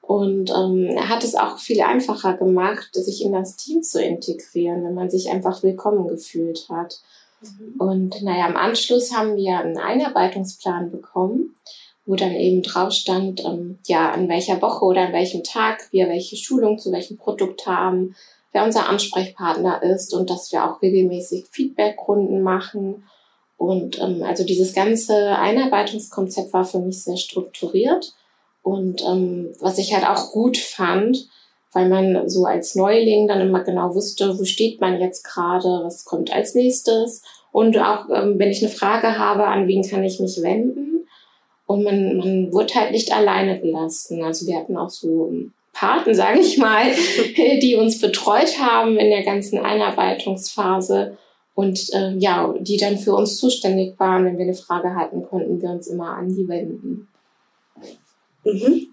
Und 0.00 0.50
ähm, 0.50 0.98
hat 1.08 1.22
es 1.22 1.36
auch 1.36 1.58
viel 1.58 1.82
einfacher 1.82 2.36
gemacht, 2.36 2.88
sich 2.94 3.22
in 3.24 3.32
das 3.32 3.54
Team 3.54 3.84
zu 3.84 4.02
integrieren, 4.02 4.82
wenn 4.82 4.94
man 4.94 5.08
sich 5.08 5.30
einfach 5.30 5.62
willkommen 5.62 6.08
gefühlt 6.08 6.66
hat. 6.68 6.98
Mhm. 7.40 7.74
Und 7.80 8.22
naja, 8.22 8.48
im 8.48 8.56
Anschluss 8.56 9.14
haben 9.14 9.36
wir 9.36 9.58
einen 9.58 9.78
Einarbeitungsplan 9.78 10.90
bekommen 10.90 11.54
wo 12.10 12.16
dann 12.16 12.34
eben 12.34 12.62
drauf 12.62 12.90
stand, 12.90 13.44
ähm, 13.44 13.78
ja, 13.86 14.10
an 14.10 14.28
welcher 14.28 14.60
Woche 14.60 14.84
oder 14.84 15.02
an 15.02 15.12
welchem 15.12 15.44
Tag 15.44 15.86
wir 15.92 16.08
welche 16.08 16.34
Schulung 16.34 16.76
zu 16.76 16.90
welchem 16.90 17.16
Produkt 17.16 17.66
haben, 17.66 18.16
wer 18.50 18.64
unser 18.64 18.88
Ansprechpartner 18.88 19.80
ist 19.84 20.12
und 20.12 20.28
dass 20.28 20.50
wir 20.50 20.64
auch 20.64 20.82
regelmäßig 20.82 21.44
Feedbackrunden 21.52 22.42
machen. 22.42 23.04
Und 23.56 24.00
ähm, 24.00 24.24
also 24.24 24.44
dieses 24.44 24.74
ganze 24.74 25.38
Einarbeitungskonzept 25.38 26.52
war 26.52 26.64
für 26.64 26.80
mich 26.80 27.04
sehr 27.04 27.16
strukturiert. 27.16 28.12
Und 28.62 29.04
ähm, 29.06 29.52
was 29.60 29.78
ich 29.78 29.94
halt 29.94 30.04
auch 30.04 30.32
gut 30.32 30.56
fand, 30.56 31.28
weil 31.72 31.88
man 31.88 32.28
so 32.28 32.44
als 32.44 32.74
Neuling 32.74 33.28
dann 33.28 33.40
immer 33.40 33.62
genau 33.62 33.94
wusste, 33.94 34.36
wo 34.36 34.44
steht 34.44 34.80
man 34.80 35.00
jetzt 35.00 35.22
gerade, 35.22 35.82
was 35.84 36.04
kommt 36.04 36.32
als 36.32 36.56
nächstes. 36.56 37.22
Und 37.52 37.78
auch 37.78 38.06
ähm, 38.12 38.36
wenn 38.40 38.50
ich 38.50 38.64
eine 38.64 38.72
Frage 38.72 39.16
habe, 39.16 39.46
an 39.46 39.68
wen 39.68 39.88
kann 39.88 40.02
ich 40.02 40.18
mich 40.18 40.42
wenden. 40.42 40.89
Und 41.70 41.84
man, 41.84 42.16
man 42.16 42.52
wurde 42.52 42.74
halt 42.74 42.90
nicht 42.90 43.12
alleine 43.12 43.60
gelassen. 43.60 44.24
Also 44.24 44.44
wir 44.48 44.56
hatten 44.56 44.76
auch 44.76 44.90
so 44.90 45.32
Paten, 45.72 46.14
sage 46.16 46.40
ich 46.40 46.58
mal, 46.58 46.90
die 47.62 47.76
uns 47.76 48.00
betreut 48.00 48.58
haben 48.58 48.98
in 48.98 49.08
der 49.08 49.22
ganzen 49.22 49.56
Einarbeitungsphase 49.56 51.16
und 51.54 51.94
äh, 51.94 52.16
ja, 52.18 52.52
die 52.58 52.76
dann 52.76 52.98
für 52.98 53.14
uns 53.14 53.36
zuständig 53.36 54.00
waren. 54.00 54.24
Wenn 54.24 54.36
wir 54.36 54.46
eine 54.46 54.54
Frage 54.54 54.96
hatten, 54.96 55.22
konnten 55.22 55.62
wir 55.62 55.70
uns 55.70 55.86
immer 55.86 56.16
an 56.16 56.34
die 56.34 56.48
wenden. 56.48 57.06
Mhm. 58.42 58.88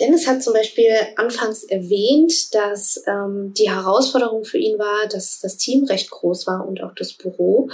Dennis 0.00 0.26
hat 0.26 0.42
zum 0.42 0.54
Beispiel 0.54 0.92
anfangs 1.16 1.64
erwähnt, 1.64 2.54
dass 2.54 3.02
ähm, 3.06 3.52
die 3.52 3.70
Herausforderung 3.70 4.44
für 4.46 4.58
ihn 4.58 4.78
war, 4.78 5.06
dass 5.06 5.40
das 5.40 5.58
Team 5.58 5.84
recht 5.84 6.10
groß 6.10 6.46
war 6.46 6.66
und 6.66 6.82
auch 6.82 6.94
das 6.94 7.12
Büro. 7.12 7.68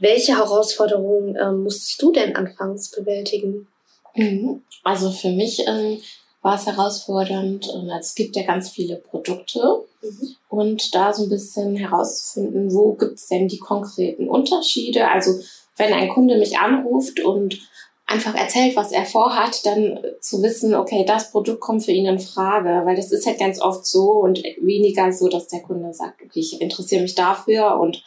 Welche 0.00 0.36
Herausforderungen 0.36 1.36
ähm, 1.40 1.62
musstest 1.62 2.00
du 2.02 2.10
denn 2.10 2.34
anfangs 2.34 2.90
bewältigen? 2.90 3.68
Mhm. 4.14 4.62
Also 4.82 5.10
für 5.10 5.30
mich 5.30 5.62
ähm, 5.66 6.00
war 6.42 6.56
es 6.56 6.66
herausfordernd. 6.66 7.68
Also 7.68 7.90
es 8.00 8.14
gibt 8.14 8.34
ja 8.34 8.44
ganz 8.44 8.70
viele 8.70 8.96
Produkte 8.96 9.84
mhm. 10.02 10.36
und 10.48 10.94
da 10.94 11.12
so 11.12 11.24
ein 11.24 11.28
bisschen 11.28 11.76
herauszufinden, 11.76 12.72
wo 12.72 12.94
gibt 12.94 13.16
es 13.16 13.28
denn 13.28 13.46
die 13.46 13.58
konkreten 13.58 14.28
Unterschiede. 14.28 15.08
Also 15.08 15.38
wenn 15.76 15.92
ein 15.92 16.08
Kunde 16.08 16.38
mich 16.38 16.58
anruft 16.58 17.20
und 17.20 17.58
einfach 18.06 18.34
erzählt, 18.34 18.76
was 18.76 18.92
er 18.92 19.04
vorhat, 19.04 19.64
dann 19.64 20.00
zu 20.20 20.42
wissen, 20.42 20.74
okay, 20.74 21.04
das 21.06 21.30
Produkt 21.30 21.60
kommt 21.60 21.84
für 21.84 21.92
ihn 21.92 22.06
in 22.06 22.18
Frage, 22.18 22.82
weil 22.84 22.96
das 22.96 23.12
ist 23.12 23.26
halt 23.26 23.38
ganz 23.38 23.60
oft 23.60 23.86
so 23.86 24.12
und 24.12 24.42
weniger 24.60 25.12
so, 25.12 25.28
dass 25.28 25.46
der 25.46 25.60
Kunde 25.60 25.92
sagt, 25.94 26.20
okay, 26.22 26.40
ich 26.40 26.60
interessiere 26.60 27.02
mich 27.02 27.14
dafür 27.14 27.78
und 27.78 28.02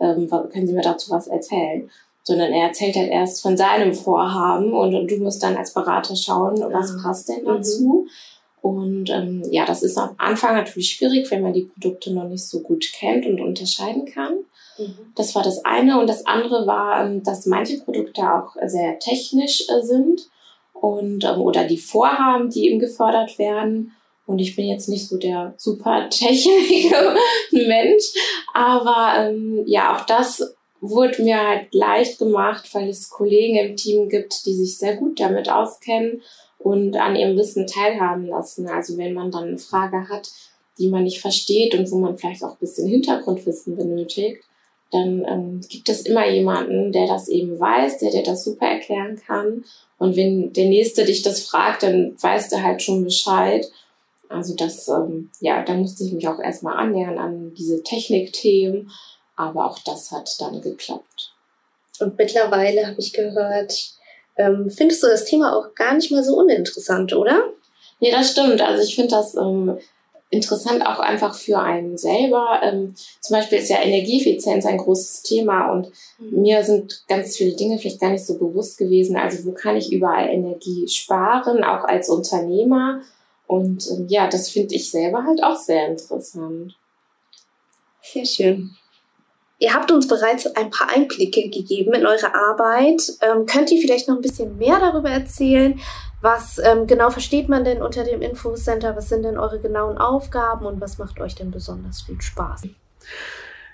ähm, 0.00 0.28
können 0.28 0.66
Sie 0.66 0.74
mir 0.74 0.82
dazu 0.82 1.10
was 1.10 1.26
erzählen? 1.26 1.90
Sondern 2.22 2.52
er 2.52 2.68
erzählt 2.68 2.96
halt 2.96 3.10
erst 3.10 3.40
von 3.40 3.56
seinem 3.56 3.94
Vorhaben 3.94 4.72
und, 4.72 5.06
du 5.08 5.16
musst 5.18 5.42
dann 5.42 5.56
als 5.56 5.72
Berater 5.72 6.16
schauen, 6.16 6.56
was 6.72 7.00
passt 7.02 7.28
denn 7.28 7.44
dazu. 7.44 8.04
Mhm. 8.04 8.10
Und 8.62 9.10
ähm, 9.10 9.42
ja, 9.50 9.64
das 9.64 9.84
ist 9.84 9.96
am 9.96 10.10
Anfang 10.18 10.56
natürlich 10.56 10.90
schwierig, 10.90 11.30
wenn 11.30 11.42
man 11.42 11.52
die 11.52 11.70
Produkte 11.72 12.12
noch 12.12 12.24
nicht 12.28 12.44
so 12.44 12.60
gut 12.60 12.84
kennt 12.94 13.24
und 13.24 13.40
unterscheiden 13.40 14.06
kann. 14.06 14.38
Mhm. 14.76 15.12
Das 15.14 15.36
war 15.36 15.44
das 15.44 15.64
eine. 15.64 16.00
Und 16.00 16.08
das 16.08 16.26
andere 16.26 16.66
war, 16.66 17.04
ähm, 17.04 17.22
dass 17.22 17.46
manche 17.46 17.78
Produkte 17.78 18.22
auch 18.22 18.56
sehr 18.66 18.98
technisch 18.98 19.68
äh, 19.68 19.82
sind 19.82 20.28
und 20.72 21.24
ähm, 21.24 21.40
oder 21.40 21.64
die 21.64 21.78
Vorhaben, 21.78 22.50
die 22.50 22.68
eben 22.68 22.78
gefördert 22.78 23.38
werden. 23.38 23.92
Und 24.26 24.40
ich 24.40 24.56
bin 24.56 24.66
jetzt 24.66 24.88
nicht 24.88 25.08
so 25.08 25.16
der 25.16 25.54
super 25.56 26.10
Technik-Mensch, 26.10 28.04
aber 28.54 29.14
ähm, 29.18 29.62
ja, 29.66 29.96
auch 29.96 30.04
das 30.04 30.56
wurde 30.80 31.22
mir 31.22 31.40
halt 31.40 31.72
leicht 31.72 32.18
gemacht, 32.18 32.68
weil 32.74 32.88
es 32.88 33.08
Kollegen 33.08 33.56
im 33.56 33.76
Team 33.76 34.08
gibt, 34.08 34.44
die 34.46 34.54
sich 34.54 34.78
sehr 34.78 34.96
gut 34.96 35.20
damit 35.20 35.48
auskennen 35.48 36.22
und 36.58 36.96
an 36.96 37.16
ihrem 37.16 37.36
Wissen 37.36 37.66
teilhaben 37.66 38.26
lassen. 38.26 38.68
Also 38.68 38.98
wenn 38.98 39.14
man 39.14 39.30
dann 39.30 39.44
eine 39.44 39.58
Frage 39.58 40.08
hat, 40.08 40.30
die 40.78 40.88
man 40.88 41.04
nicht 41.04 41.20
versteht 41.20 41.74
und 41.74 41.90
wo 41.90 41.98
man 41.98 42.18
vielleicht 42.18 42.42
auch 42.42 42.52
ein 42.52 42.60
bisschen 42.60 42.88
Hintergrundwissen 42.88 43.76
benötigt, 43.76 44.42
dann 44.92 45.24
ähm, 45.26 45.60
gibt 45.68 45.88
es 45.88 46.02
immer 46.02 46.28
jemanden, 46.28 46.92
der 46.92 47.06
das 47.06 47.28
eben 47.28 47.58
weiß, 47.58 47.98
der 47.98 48.10
dir 48.10 48.22
das 48.22 48.44
super 48.44 48.66
erklären 48.66 49.20
kann. 49.26 49.64
Und 49.98 50.16
wenn 50.16 50.52
der 50.52 50.66
Nächste 50.66 51.04
dich 51.04 51.22
das 51.22 51.40
fragt, 51.42 51.82
dann 51.82 52.14
weißt 52.20 52.52
du 52.52 52.62
halt 52.62 52.82
schon 52.82 53.04
Bescheid. 53.04 53.66
Also 54.28 54.54
das, 54.54 54.88
ähm, 54.88 55.30
ja, 55.40 55.62
da 55.62 55.74
musste 55.74 56.04
ich 56.04 56.12
mich 56.12 56.28
auch 56.28 56.38
erstmal 56.38 56.76
annähern 56.76 57.18
an 57.18 57.54
diese 57.54 57.82
Technikthemen 57.82 58.90
aber 59.36 59.66
auch 59.66 59.78
das 59.80 60.10
hat 60.10 60.34
dann 60.40 60.60
geklappt. 60.60 61.32
Und 62.00 62.18
mittlerweile 62.18 62.86
habe 62.86 62.98
ich 62.98 63.12
gehört, 63.12 63.92
ähm, 64.36 64.70
findest 64.70 65.02
du 65.02 65.06
das 65.06 65.24
Thema 65.24 65.56
auch 65.56 65.74
gar 65.74 65.94
nicht 65.94 66.10
mal 66.10 66.24
so 66.24 66.36
uninteressant, 66.36 67.14
oder? 67.14 67.42
Nee, 68.00 68.10
das 68.10 68.32
stimmt. 68.32 68.60
Also 68.60 68.82
ich 68.82 68.94
finde 68.94 69.10
das 69.10 69.34
ähm, 69.34 69.78
interessant 70.28 70.84
auch 70.84 70.98
einfach 70.98 71.34
für 71.34 71.58
einen 71.58 71.96
selber. 71.96 72.60
Ähm, 72.62 72.94
zum 73.20 73.36
Beispiel 73.36 73.58
ist 73.58 73.70
ja 73.70 73.80
Energieeffizienz 73.82 74.66
ein 74.66 74.78
großes 74.78 75.22
Thema 75.22 75.70
und 75.70 75.90
mhm. 76.18 76.42
mir 76.42 76.64
sind 76.64 77.04
ganz 77.08 77.36
viele 77.36 77.56
Dinge 77.56 77.78
vielleicht 77.78 78.00
gar 78.00 78.10
nicht 78.10 78.26
so 78.26 78.38
bewusst 78.38 78.76
gewesen. 78.76 79.16
Also 79.16 79.46
wo 79.46 79.52
kann 79.52 79.76
ich 79.76 79.92
überall 79.92 80.28
Energie 80.28 80.86
sparen, 80.88 81.64
auch 81.64 81.84
als 81.84 82.10
Unternehmer? 82.10 83.00
Und 83.46 83.86
ähm, 83.90 84.06
ja, 84.08 84.28
das 84.28 84.50
finde 84.50 84.74
ich 84.74 84.90
selber 84.90 85.24
halt 85.24 85.42
auch 85.42 85.56
sehr 85.56 85.88
interessant. 85.88 86.76
Sehr 88.02 88.24
schön. 88.24 88.76
Ihr 89.58 89.72
habt 89.72 89.90
uns 89.90 90.06
bereits 90.06 90.46
ein 90.54 90.70
paar 90.70 90.90
Einblicke 90.94 91.48
gegeben 91.48 91.94
in 91.94 92.06
eure 92.06 92.34
Arbeit. 92.34 93.02
Ähm, 93.22 93.46
könnt 93.46 93.70
ihr 93.70 93.80
vielleicht 93.80 94.06
noch 94.06 94.16
ein 94.16 94.22
bisschen 94.22 94.58
mehr 94.58 94.78
darüber 94.78 95.08
erzählen? 95.08 95.80
Was 96.20 96.58
ähm, 96.58 96.86
genau 96.86 97.10
versteht 97.10 97.48
man 97.48 97.64
denn 97.64 97.80
unter 97.80 98.04
dem 98.04 98.20
Infocenter? 98.20 98.96
Was 98.96 99.08
sind 99.08 99.22
denn 99.22 99.38
eure 99.38 99.60
genauen 99.60 99.96
Aufgaben 99.96 100.66
und 100.66 100.80
was 100.80 100.98
macht 100.98 101.20
euch 101.20 101.34
denn 101.34 101.50
besonders 101.50 102.02
viel 102.02 102.20
Spaß? 102.20 102.62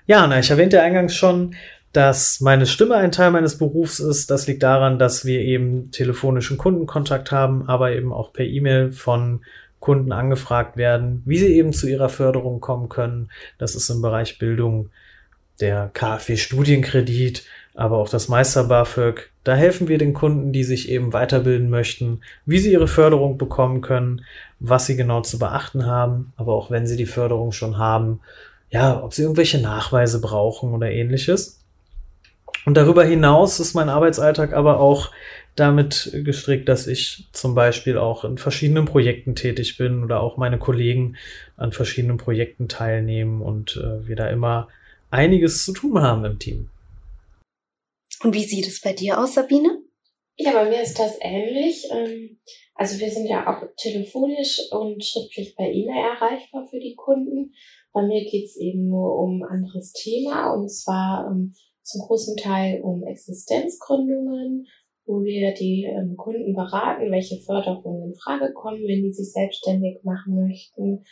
Ja, 0.05 0.25
na, 0.27 0.39
ich 0.39 0.49
erwähnte 0.49 0.81
eingangs 0.81 1.15
schon, 1.15 1.55
dass 1.91 2.41
meine 2.41 2.65
Stimme 2.65 2.95
ein 2.95 3.11
Teil 3.11 3.31
meines 3.31 3.57
Berufs 3.57 3.99
ist. 3.99 4.31
Das 4.31 4.47
liegt 4.47 4.63
daran, 4.63 4.99
dass 4.99 5.25
wir 5.25 5.39
eben 5.41 5.91
telefonischen 5.91 6.57
Kundenkontakt 6.57 7.31
haben, 7.31 7.67
aber 7.67 7.91
eben 7.91 8.11
auch 8.11 8.33
per 8.33 8.45
E-Mail 8.45 8.91
von 8.91 9.43
Kunden 9.83 10.13
angefragt 10.13 10.77
werden, 10.77 11.21
wie 11.25 11.37
sie 11.37 11.57
eben 11.57 11.73
zu 11.73 11.89
ihrer 11.89 12.07
Förderung 12.07 12.61
kommen 12.61 12.87
können. 12.87 13.29
Das 13.57 13.75
ist 13.75 13.89
im 13.89 14.01
Bereich 14.01 14.39
Bildung 14.39 14.91
der 15.59 15.91
KfW 15.93 16.37
Studienkredit, 16.37 17.43
aber 17.75 17.97
auch 17.97 18.07
das 18.07 18.29
Meister 18.29 18.63
BAföG. 18.63 19.29
Da 19.43 19.55
helfen 19.55 19.89
wir 19.89 19.97
den 19.97 20.13
Kunden, 20.13 20.53
die 20.53 20.63
sich 20.63 20.87
eben 20.87 21.11
weiterbilden 21.11 21.69
möchten, 21.69 22.21
wie 22.45 22.59
sie 22.59 22.71
ihre 22.71 22.87
Förderung 22.87 23.37
bekommen 23.37 23.81
können, 23.81 24.23
was 24.61 24.85
sie 24.85 24.95
genau 24.95 25.19
zu 25.19 25.37
beachten 25.37 25.85
haben, 25.85 26.31
aber 26.37 26.53
auch 26.53 26.71
wenn 26.71 26.87
sie 26.87 26.95
die 26.95 27.05
Förderung 27.05 27.51
schon 27.51 27.77
haben, 27.77 28.21
ja, 28.69 29.03
ob 29.03 29.13
sie 29.13 29.23
irgendwelche 29.23 29.59
Nachweise 29.59 30.21
brauchen 30.21 30.71
oder 30.73 30.91
ähnliches. 30.91 31.62
Und 32.65 32.75
darüber 32.75 33.03
hinaus 33.03 33.59
ist 33.59 33.73
mein 33.73 33.89
Arbeitsalltag 33.89 34.53
aber 34.53 34.79
auch 34.79 35.11
damit 35.55 36.11
gestrickt, 36.23 36.67
dass 36.67 36.87
ich 36.87 37.27
zum 37.31 37.53
Beispiel 37.53 37.97
auch 37.97 38.23
in 38.23 38.37
verschiedenen 38.37 38.85
Projekten 38.85 39.35
tätig 39.35 39.77
bin 39.77 40.03
oder 40.03 40.21
auch 40.21 40.37
meine 40.37 40.57
Kollegen 40.57 41.15
an 41.57 41.71
verschiedenen 41.71 42.17
Projekten 42.17 42.67
teilnehmen 42.67 43.41
und 43.41 43.77
äh, 43.77 44.07
wir 44.07 44.15
da 44.15 44.29
immer 44.29 44.69
einiges 45.11 45.63
zu 45.63 45.73
tun 45.73 46.01
haben 46.01 46.25
im 46.25 46.39
Team. 46.39 46.69
Und 48.23 48.33
wie 48.33 48.45
sieht 48.45 48.67
es 48.67 48.81
bei 48.81 48.93
dir 48.93 49.19
aus, 49.19 49.35
Sabine? 49.35 49.79
Ja, 50.37 50.53
bei 50.53 50.69
mir 50.69 50.81
ist 50.81 50.97
das 50.97 51.17
ähnlich. 51.21 51.87
Ähm, 51.91 52.39
also 52.73 52.99
wir 52.99 53.11
sind 53.11 53.27
ja 53.27 53.45
auch 53.45 53.67
telefonisch 53.77 54.59
und 54.71 55.03
schriftlich 55.05 55.55
per 55.55 55.67
E-Mail 55.67 56.15
erreichbar 56.15 56.65
für 56.69 56.79
die 56.79 56.95
Kunden. 56.95 57.53
Bei 57.91 58.01
mir 58.01 58.23
geht 58.23 58.45
es 58.45 58.55
eben 58.55 58.87
nur 58.89 59.19
um 59.19 59.43
ein 59.43 59.49
anderes 59.49 59.93
Thema 59.93 60.51
und 60.53 60.69
zwar 60.69 61.27
ähm, 61.29 61.53
zum 61.83 62.01
großen 62.01 62.37
Teil 62.37 62.81
um 62.81 63.03
Existenzgründungen, 63.03 64.65
wo 65.05 65.21
wir 65.23 65.53
die 65.53 65.83
ähm, 65.83 66.15
Kunden 66.15 66.53
beraten, 66.55 67.11
welche 67.11 67.37
Förderungen 67.41 68.11
in 68.11 68.15
Frage 68.15 68.53
kommen, 68.53 68.81
wenn 68.87 69.03
die 69.03 69.13
sich 69.13 69.31
selbstständig 69.31 70.03
machen 70.03 70.35
möchten 70.35 71.03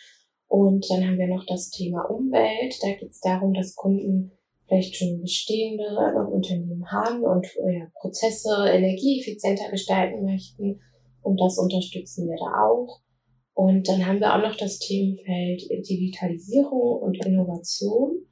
und 0.52 0.86
dann 0.90 1.08
haben 1.08 1.18
wir 1.18 1.30
noch 1.30 1.46
das 1.46 1.70
Thema 1.70 2.02
Umwelt. 2.10 2.76
Da 2.82 2.90
geht 2.90 3.10
es 3.10 3.22
darum, 3.22 3.54
dass 3.54 3.74
Kunden 3.74 4.34
vielleicht 4.68 4.98
schon 4.98 5.22
bestehende 5.22 5.86
Unternehmen 6.30 6.92
haben 6.92 7.24
und 7.24 7.48
ja, 7.74 7.88
Prozesse 8.02 8.50
energieeffizienter 8.68 9.72
gestalten 9.72 10.26
möchten. 10.26 10.82
Und 11.22 11.40
das 11.40 11.58
unterstützen 11.58 12.28
wir 12.28 12.36
da 12.36 12.68
auch. 12.68 13.00
Und 13.54 13.88
dann 13.88 14.06
haben 14.06 14.20
wir 14.20 14.36
auch 14.36 14.42
noch 14.42 14.58
das 14.58 14.80
Themenfeld 14.80 15.62
Digitalisierung 15.88 17.02
und 17.02 17.26
Innovation 17.26 18.26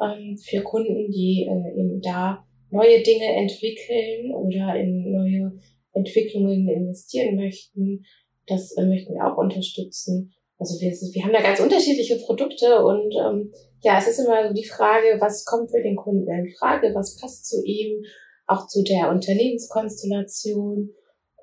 ähm, 0.00 0.36
für 0.38 0.62
Kunden, 0.62 1.10
die 1.10 1.48
äh, 1.48 1.80
eben 1.80 2.00
da 2.00 2.44
neue 2.70 3.02
Dinge 3.02 3.26
entwickeln 3.36 4.34
oder 4.34 4.76
in 4.76 5.12
neue 5.12 5.52
Entwicklungen 5.92 6.68
investieren 6.68 7.36
möchten. 7.36 8.04
Das 8.46 8.72
äh, 8.76 8.84
möchten 8.84 9.14
wir 9.14 9.26
auch 9.26 9.36
unterstützen. 9.36 10.32
Also 10.58 10.80
wir, 10.80 10.90
wir 10.90 11.24
haben 11.24 11.32
da 11.32 11.42
ganz 11.42 11.60
unterschiedliche 11.60 12.16
Produkte 12.24 12.84
und 12.84 13.12
ähm, 13.14 13.52
ja, 13.82 13.98
es 13.98 14.06
ist 14.06 14.20
immer 14.20 14.48
so 14.48 14.54
die 14.54 14.64
Frage, 14.64 15.20
was 15.20 15.44
kommt 15.44 15.70
für 15.70 15.82
den 15.82 15.96
Kunden 15.96 16.30
in 16.30 16.54
Frage, 16.56 16.94
was 16.94 17.20
passt 17.20 17.46
zu 17.48 17.64
ihm, 17.64 18.04
auch 18.46 18.68
zu 18.68 18.82
der 18.82 19.10
Unternehmenskonstellation. 19.10 20.90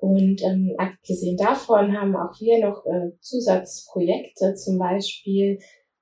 Und 0.00 0.42
ähm, 0.42 0.74
abgesehen 0.78 1.36
davon 1.36 1.92
haben 1.92 2.16
auch 2.16 2.40
wir 2.40 2.58
noch 2.66 2.86
äh, 2.86 3.12
Zusatzprojekte, 3.20 4.54
zum 4.54 4.78
Beispiel 4.78 5.58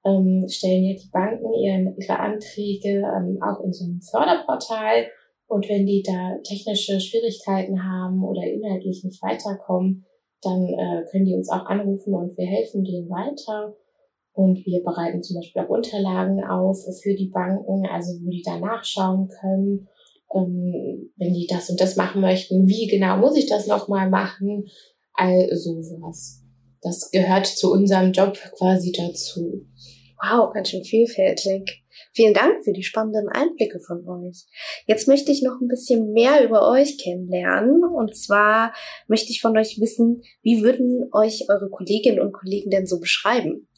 ähm, 0.08 0.48
stellen 0.48 0.84
ja 0.84 0.94
die 0.94 1.10
Banken 1.12 1.52
ihren, 1.54 1.96
ihre 1.98 2.18
Anträge 2.18 3.02
ähm, 3.04 3.38
auch 3.42 3.60
in 3.64 3.72
so 3.72 3.84
einem 3.84 4.00
Förderportal. 4.00 5.06
Und 5.46 5.68
wenn 5.68 5.86
die 5.86 6.02
da 6.02 6.36
technische 6.44 7.00
Schwierigkeiten 7.00 7.82
haben 7.82 8.22
oder 8.22 8.42
inhaltlich 8.42 9.02
nicht 9.04 9.22
weiterkommen, 9.22 10.04
dann 10.42 10.66
äh, 10.68 11.04
können 11.10 11.24
die 11.24 11.34
uns 11.34 11.50
auch 11.50 11.66
anrufen 11.66 12.14
und 12.14 12.36
wir 12.36 12.46
helfen 12.46 12.84
denen 12.84 13.08
weiter. 13.08 13.74
Und 14.32 14.64
wir 14.64 14.84
bereiten 14.84 15.22
zum 15.22 15.36
Beispiel 15.36 15.62
auch 15.62 15.68
Unterlagen 15.68 16.44
auf 16.44 16.78
für 17.02 17.14
die 17.14 17.30
Banken, 17.32 17.86
also 17.86 18.12
wo 18.22 18.30
die 18.30 18.42
da 18.44 18.58
nachschauen 18.58 19.28
können. 19.40 19.88
ähm, 20.32 21.10
wenn 21.16 21.32
die 21.32 21.48
das 21.50 21.70
und 21.70 21.80
das 21.80 21.96
machen 21.96 22.20
möchten, 22.20 22.68
wie 22.68 22.86
genau 22.86 23.16
muss 23.16 23.36
ich 23.36 23.46
das 23.46 23.66
nochmal 23.66 24.08
machen? 24.08 24.66
All 25.14 25.48
sowas. 25.56 26.44
Das 26.82 27.10
gehört 27.10 27.46
zu 27.46 27.72
unserem 27.72 28.12
Job 28.12 28.38
quasi 28.56 28.92
dazu. 28.92 29.66
Wow, 30.20 30.52
ganz 30.52 30.70
schön 30.70 30.84
vielfältig. 30.84 31.84
Vielen 32.12 32.34
Dank 32.34 32.64
für 32.64 32.72
die 32.72 32.82
spannenden 32.82 33.28
Einblicke 33.28 33.78
von 33.80 34.06
euch. 34.08 34.46
Jetzt 34.86 35.06
möchte 35.06 35.30
ich 35.30 35.42
noch 35.42 35.60
ein 35.60 35.68
bisschen 35.68 36.12
mehr 36.12 36.44
über 36.44 36.68
euch 36.68 36.98
kennenlernen. 36.98 37.84
Und 37.84 38.16
zwar 38.16 38.72
möchte 39.06 39.30
ich 39.30 39.40
von 39.40 39.56
euch 39.56 39.80
wissen, 39.80 40.22
wie 40.42 40.62
würden 40.62 41.08
euch 41.12 41.46
eure 41.48 41.70
Kolleginnen 41.70 42.20
und 42.20 42.32
Kollegen 42.32 42.70
denn 42.70 42.86
so 42.86 42.98
beschreiben? 42.98 43.68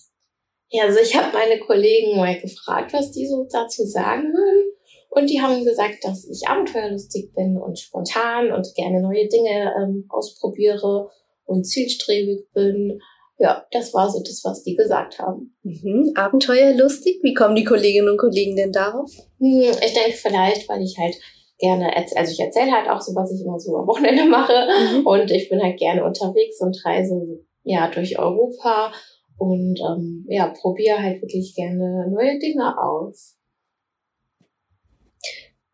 Ja, 0.71 0.85
also 0.85 1.01
ich 1.01 1.17
habe 1.17 1.37
meine 1.37 1.61
Kollegen 1.61 2.17
mal 2.17 2.39
gefragt, 2.41 2.93
was 2.93 3.11
die 3.11 3.27
so 3.27 3.47
dazu 3.51 3.85
sagen 3.85 4.33
würden. 4.33 4.73
Und 5.11 5.29
die 5.29 5.41
haben 5.41 5.65
gesagt, 5.65 6.05
dass 6.05 6.25
ich 6.29 6.47
abenteuerlustig 6.47 7.33
bin 7.35 7.59
und 7.59 7.79
spontan 7.79 8.53
und 8.53 8.73
gerne 8.77 9.03
neue 9.03 9.27
Dinge 9.29 9.75
ähm, 9.77 10.07
ausprobiere 10.09 11.11
und 11.45 11.65
zielstrebig 11.65 12.47
bin. 12.55 13.01
Ja, 13.41 13.65
das 13.73 13.95
war 13.95 14.11
so 14.11 14.21
das, 14.23 14.43
was 14.45 14.63
die 14.65 14.77
gesagt 14.77 15.19
haben. 15.19 15.57
Mhm. 15.63 16.13
Abenteuerlustig? 16.15 17.21
Wie 17.23 17.33
kommen 17.33 17.55
die 17.55 17.65
Kolleginnen 17.65 18.11
und 18.11 18.19
Kollegen 18.19 18.55
denn 18.55 18.71
darauf? 18.71 19.11
Hm, 19.39 19.71
ich 19.83 19.95
denke 19.95 20.13
vielleicht, 20.13 20.69
weil 20.69 20.83
ich 20.83 20.99
halt 20.99 21.17
gerne, 21.59 21.91
also 21.97 22.33
ich 22.33 22.39
erzähle 22.39 22.71
halt 22.71 22.91
auch 22.91 23.01
so, 23.01 23.15
was 23.15 23.33
ich 23.33 23.43
immer 23.43 23.59
so 23.59 23.77
am 23.77 23.87
Wochenende 23.87 24.27
mache. 24.27 24.53
Mhm. 24.53 25.07
Und 25.07 25.31
ich 25.31 25.49
bin 25.49 25.63
halt 25.63 25.79
gerne 25.79 26.05
unterwegs 26.05 26.61
und 26.61 26.77
reise 26.85 27.41
ja 27.63 27.91
durch 27.91 28.19
Europa 28.19 28.93
und 29.39 29.81
ähm, 29.81 30.27
ja, 30.29 30.53
probiere 30.61 31.03
halt 31.03 31.23
wirklich 31.23 31.55
gerne 31.57 32.11
neue 32.11 32.39
Dinge 32.39 32.77
aus. 32.79 33.39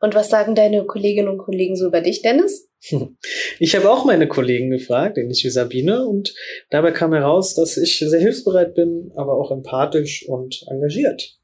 Und 0.00 0.14
was 0.14 0.28
sagen 0.28 0.54
deine 0.54 0.84
Kolleginnen 0.84 1.28
und 1.28 1.38
Kollegen 1.38 1.76
so 1.76 1.86
über 1.86 2.00
dich, 2.00 2.22
Dennis? 2.22 2.70
Ich 3.58 3.74
habe 3.74 3.90
auch 3.90 4.04
meine 4.04 4.28
Kollegen 4.28 4.70
gefragt, 4.70 5.16
ähnlich 5.16 5.42
wie 5.42 5.48
Sabine, 5.48 6.06
und 6.06 6.34
dabei 6.70 6.92
kam 6.92 7.14
heraus, 7.14 7.54
dass 7.54 7.78
ich 7.78 7.98
sehr 7.98 8.20
hilfsbereit 8.20 8.74
bin, 8.74 9.10
aber 9.16 9.32
auch 9.32 9.50
empathisch 9.50 10.28
und 10.28 10.62
engagiert. 10.70 11.38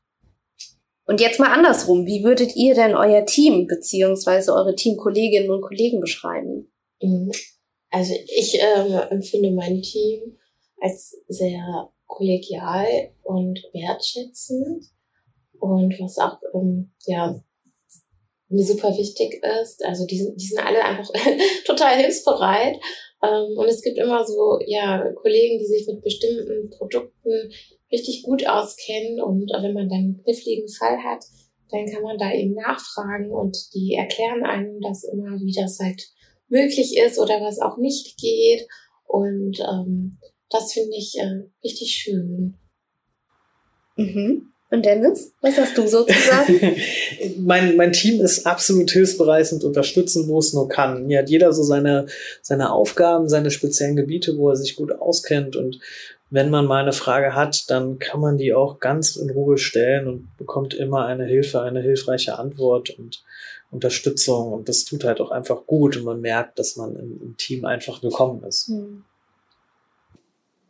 Und 1.05 1.21
jetzt 1.21 1.41
mal 1.41 1.53
andersrum, 1.53 2.07
wie 2.07 2.23
würdet 2.23 2.55
ihr 2.55 2.75
denn 2.75 2.95
euer 2.95 3.25
Team 3.25 3.67
beziehungsweise 3.67 4.53
eure 4.53 4.75
Teamkolleginnen 4.75 5.51
und 5.51 5.63
Kollegen 5.63 6.01
beschreiben? 6.01 6.71
Mhm. 7.01 7.33
Also 7.91 8.15
ich 8.27 8.59
ähm, 8.61 9.01
empfinde 9.11 9.51
mein 9.51 9.83
Team 9.83 10.39
als 10.81 11.17
sehr 11.29 11.91
kollegial 12.07 12.87
und 13.23 13.59
wertschätzend 13.73 14.85
und 15.59 15.99
was 16.01 16.19
auch 16.19 16.39
ähm, 16.55 16.93
ja 17.07 17.43
mir 18.53 18.65
super 18.65 18.97
wichtig 18.97 19.43
ist. 19.61 19.85
Also 19.85 20.07
die 20.07 20.19
sind, 20.19 20.41
die 20.41 20.47
sind 20.47 20.65
alle 20.65 20.85
einfach 20.85 21.09
total 21.65 21.97
hilfsbereit. 21.97 22.77
Ähm, 23.23 23.57
und 23.57 23.67
es 23.67 23.83
gibt 23.83 23.99
immer 23.99 24.25
so 24.25 24.59
ja 24.67 25.05
Kollegen, 25.15 25.59
die 25.59 25.67
sich 25.67 25.87
mit 25.87 26.03
bestimmten 26.03 26.71
Produkten 26.71 27.51
richtig 27.91 28.23
gut 28.23 28.47
auskennen 28.47 29.21
und 29.21 29.51
wenn 29.51 29.75
man 29.75 29.89
dann 29.89 29.99
einen 29.99 30.23
kniffligen 30.23 30.69
Fall 30.69 30.99
hat, 31.05 31.25
dann 31.71 31.87
kann 31.87 32.03
man 32.03 32.19
da 32.19 32.33
eben 32.33 32.55
nachfragen 32.55 33.31
und 33.31 33.57
die 33.75 33.95
erklären 33.95 34.45
einem 34.45 34.81
das 34.81 35.05
immer, 35.05 35.39
wie 35.41 35.53
das 35.53 35.79
halt 35.79 36.03
möglich 36.49 36.97
ist 36.99 37.19
oder 37.19 37.41
was 37.41 37.61
auch 37.61 37.79
nicht 37.79 38.19
geht. 38.19 38.67
Und 39.07 39.59
ähm, 39.61 40.19
das 40.51 40.73
finde 40.73 40.97
ich 40.97 41.15
äh, 41.19 41.49
richtig 41.65 41.93
schön. 41.93 42.59
Mhm. 43.97 44.52
Und 44.73 44.87
Dennis, 44.87 45.35
was 45.43 45.59
hast 45.59 45.76
du 45.76 45.87
so 45.87 46.02
zu 46.02 46.14
sagen? 46.14 46.76
mein, 47.41 47.76
mein 47.76 47.93
Team 47.93 48.23
ist 48.23 48.47
absolut 48.47 48.91
hilfsbereit 48.91 49.52
und 49.52 49.64
unterstützend, 49.64 50.29
wo 50.29 50.38
es 50.38 50.55
nur 50.55 50.67
kann. 50.67 51.07
Hier 51.09 51.19
hat 51.19 51.29
jeder 51.29 51.52
so 51.52 51.62
seine, 51.62 52.07
seine 52.41 52.73
Aufgaben, 52.73 53.29
seine 53.29 53.50
speziellen 53.50 53.97
Gebiete, 53.97 54.38
wo 54.38 54.49
er 54.49 54.57
sich 54.57 54.75
gut 54.75 54.99
auskennt. 54.99 55.57
Und 55.57 55.79
wenn 56.31 56.49
man 56.49 56.64
mal 56.64 56.81
eine 56.81 56.94
Frage 56.94 57.35
hat, 57.35 57.68
dann 57.70 57.99
kann 57.99 58.23
man 58.23 58.38
die 58.38 58.55
auch 58.55 58.81
ganz 58.81 59.16
in 59.16 59.29
Ruhe 59.29 59.59
stellen 59.59 60.09
und 60.09 60.37
bekommt 60.38 60.73
immer 60.73 61.05
eine 61.05 61.27
Hilfe, 61.27 61.61
eine 61.61 61.83
hilfreiche 61.83 62.38
Antwort 62.38 62.88
und 62.99 63.23
Unterstützung. 63.70 64.55
Und 64.55 64.70
das 64.70 64.87
tut 64.87 65.05
halt 65.05 65.20
auch 65.20 65.33
einfach 65.33 65.66
gut 65.66 65.99
und 65.99 66.05
man 66.05 66.23
merkt, 66.23 66.59
dass 66.59 66.77
man 66.77 66.97
im, 66.97 67.20
im 67.20 67.37
Team 67.37 67.66
einfach 67.66 68.03
willkommen 68.03 68.42
ist. 68.44 68.68
Hm. 68.68 69.05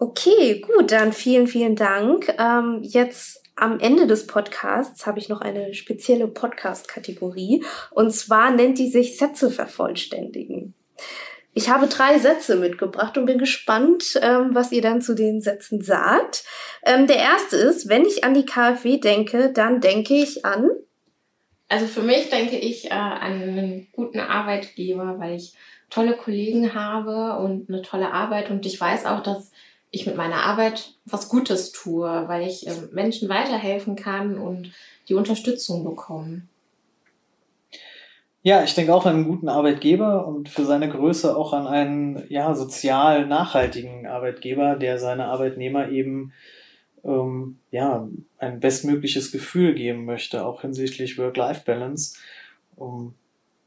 Okay, 0.03 0.59
gut, 0.59 0.91
dann 0.91 1.12
vielen, 1.12 1.47
vielen 1.47 1.77
Dank. 1.77 2.35
Ähm, 2.37 2.81
jetzt 2.83 3.41
am 3.55 3.79
Ende 3.79 4.09
des 4.09 4.27
Podcasts 4.27 5.07
habe 5.07 5.21
ich 5.21 5.29
noch 5.29 5.41
eine 5.41 5.75
spezielle 5.75 6.27
Podcast-Kategorie 6.27 7.62
und 7.93 8.11
zwar 8.11 8.51
nennt 8.51 8.79
die 8.79 8.88
sich 8.88 9.17
Sätze 9.17 9.49
vervollständigen. 9.49 10.75
Ich 11.55 11.69
habe 11.71 11.87
drei 11.87 12.19
Sätze 12.19 12.57
mitgebracht 12.57 13.17
und 13.17 13.27
bin 13.27 13.38
gespannt, 13.38 14.19
ähm, 14.21 14.57
was 14.57 14.73
ihr 14.73 14.83
dann 14.83 15.03
zu 15.03 15.15
den 15.15 15.41
Sätzen 15.41 15.83
sagt. 15.83 16.43
Ähm, 16.85 17.07
der 17.07 17.19
erste 17.19 17.57
ist, 17.57 17.88
wenn 17.88 18.05
ich 18.05 18.25
an 18.25 18.35
die 18.35 18.45
KfW 18.45 18.97
denke, 18.97 19.53
dann 19.53 19.81
denke 19.81 20.15
ich 20.15 20.45
an. 20.45 20.69
Also 21.69 21.87
für 21.87 22.03
mich 22.03 22.29
denke 22.29 22.59
ich 22.59 22.87
äh, 22.87 22.95
an 22.95 23.41
einen 23.41 23.87
guten 23.93 24.19
Arbeitgeber, 24.19 25.21
weil 25.21 25.37
ich 25.37 25.55
tolle 25.91 26.17
Kollegen 26.17 26.75
habe 26.75 27.41
und 27.41 27.69
eine 27.69 27.83
tolle 27.83 28.12
Arbeit 28.12 28.51
und 28.51 28.67
ich 28.67 28.81
weiß 28.81 29.07
auch, 29.07 29.23
dass 29.23 29.53
ich 29.92 30.07
mit 30.07 30.16
meiner 30.16 30.42
Arbeit 30.42 30.94
was 31.05 31.28
Gutes 31.28 31.70
tue, 31.70 32.09
weil 32.26 32.48
ich 32.48 32.66
äh, 32.66 32.72
Menschen 32.90 33.28
weiterhelfen 33.28 33.94
kann 33.94 34.38
und 34.38 34.72
die 35.09 35.14
Unterstützung 35.14 35.85
bekomme. 35.85 36.42
Ja, 38.42 38.64
ich 38.64 38.74
denke 38.74 38.92
auch 38.92 39.07
an 39.07 39.14
einen 39.14 39.28
guten 39.28 39.48
Arbeitgeber 39.48 40.26
und 40.26 40.48
für 40.48 40.64
seine 40.64 40.88
Größe 40.88 41.37
auch 41.37 41.52
an 41.52 41.68
einen 41.68 42.24
ja, 42.28 42.55
sozial 42.55 43.26
nachhaltigen 43.26 44.09
Arbeitgeber, 44.09 44.74
der 44.74 44.98
seine 44.98 45.26
Arbeitnehmer 45.26 45.90
eben 45.90 46.33
ähm, 47.05 47.59
ja, 47.70 48.09
ein 48.38 48.61
bestmögliches 48.61 49.31
Gefühl 49.31 49.74
geben 49.74 50.07
möchte, 50.07 50.44
auch 50.44 50.62
hinsichtlich 50.62 51.18
Work-Life-Balance. 51.18 52.18
Um, 52.74 53.00
ähm, 53.00 53.14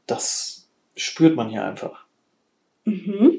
das 0.06 0.68
spürt 0.94 1.36
man 1.36 1.48
hier 1.48 1.64
einfach. 1.64 2.04
Mhm. 2.84 3.35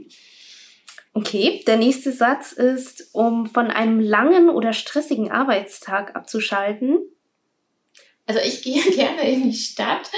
Okay, 1.18 1.64
der 1.66 1.78
nächste 1.78 2.12
Satz 2.12 2.52
ist, 2.52 3.10
um 3.12 3.48
von 3.48 3.72
einem 3.72 4.00
langen 4.00 4.52
oder 4.52 4.72
stressigen 4.72 5.32
Arbeitstag 5.32 6.16
abzuschalten. 6.16 7.00
Also 8.28 8.40
ich 8.46 8.62
gehe 8.62 8.84
gerne 8.92 9.28
in 9.28 9.42
die 9.50 9.58
Stadt 9.58 10.12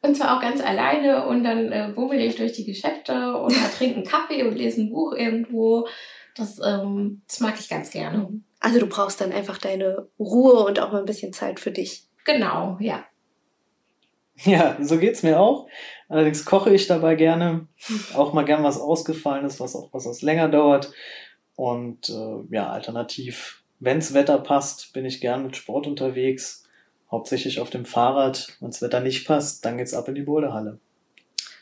und 0.00 0.16
zwar 0.16 0.34
auch 0.34 0.40
ganz 0.40 0.62
alleine 0.62 1.26
und 1.26 1.44
dann 1.44 1.70
äh, 1.70 1.92
bummel 1.94 2.22
ich 2.22 2.36
durch 2.36 2.52
die 2.52 2.64
Geschäfte 2.64 3.36
und 3.36 3.54
trinke 3.76 3.96
einen 3.96 4.06
Kaffee 4.06 4.44
und 4.44 4.56
lese 4.56 4.80
ein 4.80 4.88
Buch 4.88 5.12
irgendwo. 5.12 5.86
Das, 6.34 6.58
ähm, 6.64 7.20
das 7.28 7.40
mag 7.40 7.60
ich 7.60 7.68
ganz 7.68 7.90
gerne. 7.90 8.40
Also 8.60 8.80
du 8.80 8.86
brauchst 8.86 9.20
dann 9.20 9.32
einfach 9.32 9.58
deine 9.58 10.08
Ruhe 10.18 10.64
und 10.64 10.80
auch 10.80 10.90
mal 10.90 11.00
ein 11.00 11.04
bisschen 11.04 11.34
Zeit 11.34 11.60
für 11.60 11.70
dich. 11.70 12.04
Genau, 12.24 12.78
ja. 12.80 13.04
Ja, 14.44 14.76
so 14.80 14.98
geht's 14.98 15.22
mir 15.22 15.38
auch. 15.38 15.68
Allerdings 16.08 16.44
koche 16.44 16.74
ich 16.74 16.86
dabei 16.86 17.14
gerne. 17.14 17.66
Auch 18.14 18.32
mal 18.32 18.44
gern 18.44 18.64
was 18.64 18.80
Ausgefallenes, 18.80 19.60
was 19.60 19.76
auch 19.76 19.92
was 19.92 20.06
was 20.06 20.22
länger 20.22 20.48
dauert. 20.48 20.92
Und 21.56 22.08
äh, 22.08 22.54
ja, 22.54 22.70
alternativ, 22.70 23.62
wenns 23.80 24.14
Wetter 24.14 24.38
passt, 24.38 24.92
bin 24.92 25.04
ich 25.04 25.20
gern 25.20 25.44
mit 25.44 25.56
Sport 25.56 25.86
unterwegs. 25.86 26.64
Hauptsächlich 27.10 27.60
auf 27.60 27.70
dem 27.70 27.84
Fahrrad. 27.84 28.56
Wenn's 28.60 28.80
Wetter 28.82 29.00
nicht 29.00 29.26
passt, 29.26 29.64
dann 29.64 29.78
geht's 29.78 29.94
ab 29.94 30.08
in 30.08 30.14
die 30.14 30.22
Boulderhalle. 30.22 30.78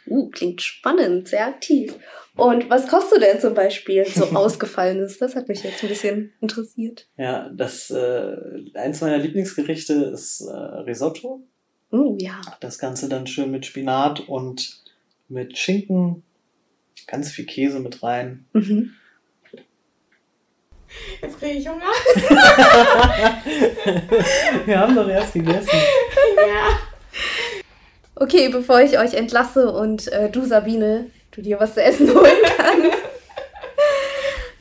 Uh, 0.06 0.30
klingt 0.30 0.62
spannend, 0.62 1.28
sehr 1.28 1.46
aktiv. 1.46 1.94
Und 2.36 2.70
was 2.70 2.86
kochst 2.88 3.12
du 3.12 3.18
denn 3.18 3.40
zum 3.40 3.54
Beispiel 3.54 4.06
so 4.06 4.24
ausgefallenes? 4.34 5.18
Das 5.18 5.34
hat 5.34 5.48
mich 5.48 5.62
jetzt 5.64 5.82
ein 5.82 5.88
bisschen 5.88 6.32
interessiert. 6.40 7.08
Ja, 7.16 7.50
das 7.50 7.90
äh, 7.90 8.36
eins 8.74 9.00
meiner 9.00 9.18
Lieblingsgerichte 9.18 9.94
ist 10.14 10.40
äh, 10.42 10.52
Risotto. 10.52 11.42
Oh 11.90 12.16
ja. 12.20 12.40
Das 12.60 12.78
Ganze 12.78 13.08
dann 13.08 13.26
schön 13.26 13.50
mit 13.50 13.66
Spinat 13.66 14.20
und 14.20 14.80
mit 15.28 15.58
Schinken, 15.58 16.22
ganz 17.06 17.30
viel 17.30 17.46
Käse 17.46 17.80
mit 17.80 18.02
rein. 18.02 18.46
Mhm. 18.52 18.92
Jetzt 21.20 21.38
kriege 21.38 21.58
ich 21.58 21.68
Hunger. 21.68 21.84
Wir 24.64 24.80
haben 24.80 24.94
doch 24.94 25.08
erst 25.08 25.34
gegessen. 25.34 25.68
Ja. 26.36 26.78
Okay, 28.14 28.48
bevor 28.48 28.80
ich 28.80 28.98
euch 28.98 29.12
entlasse 29.14 29.70
und 29.70 30.08
äh, 30.08 30.30
du, 30.30 30.44
Sabine, 30.44 31.10
du 31.30 31.42
dir 31.42 31.60
was 31.60 31.74
zu 31.74 31.82
essen 31.82 32.12
holen 32.14 32.36
kannst, 32.56 32.98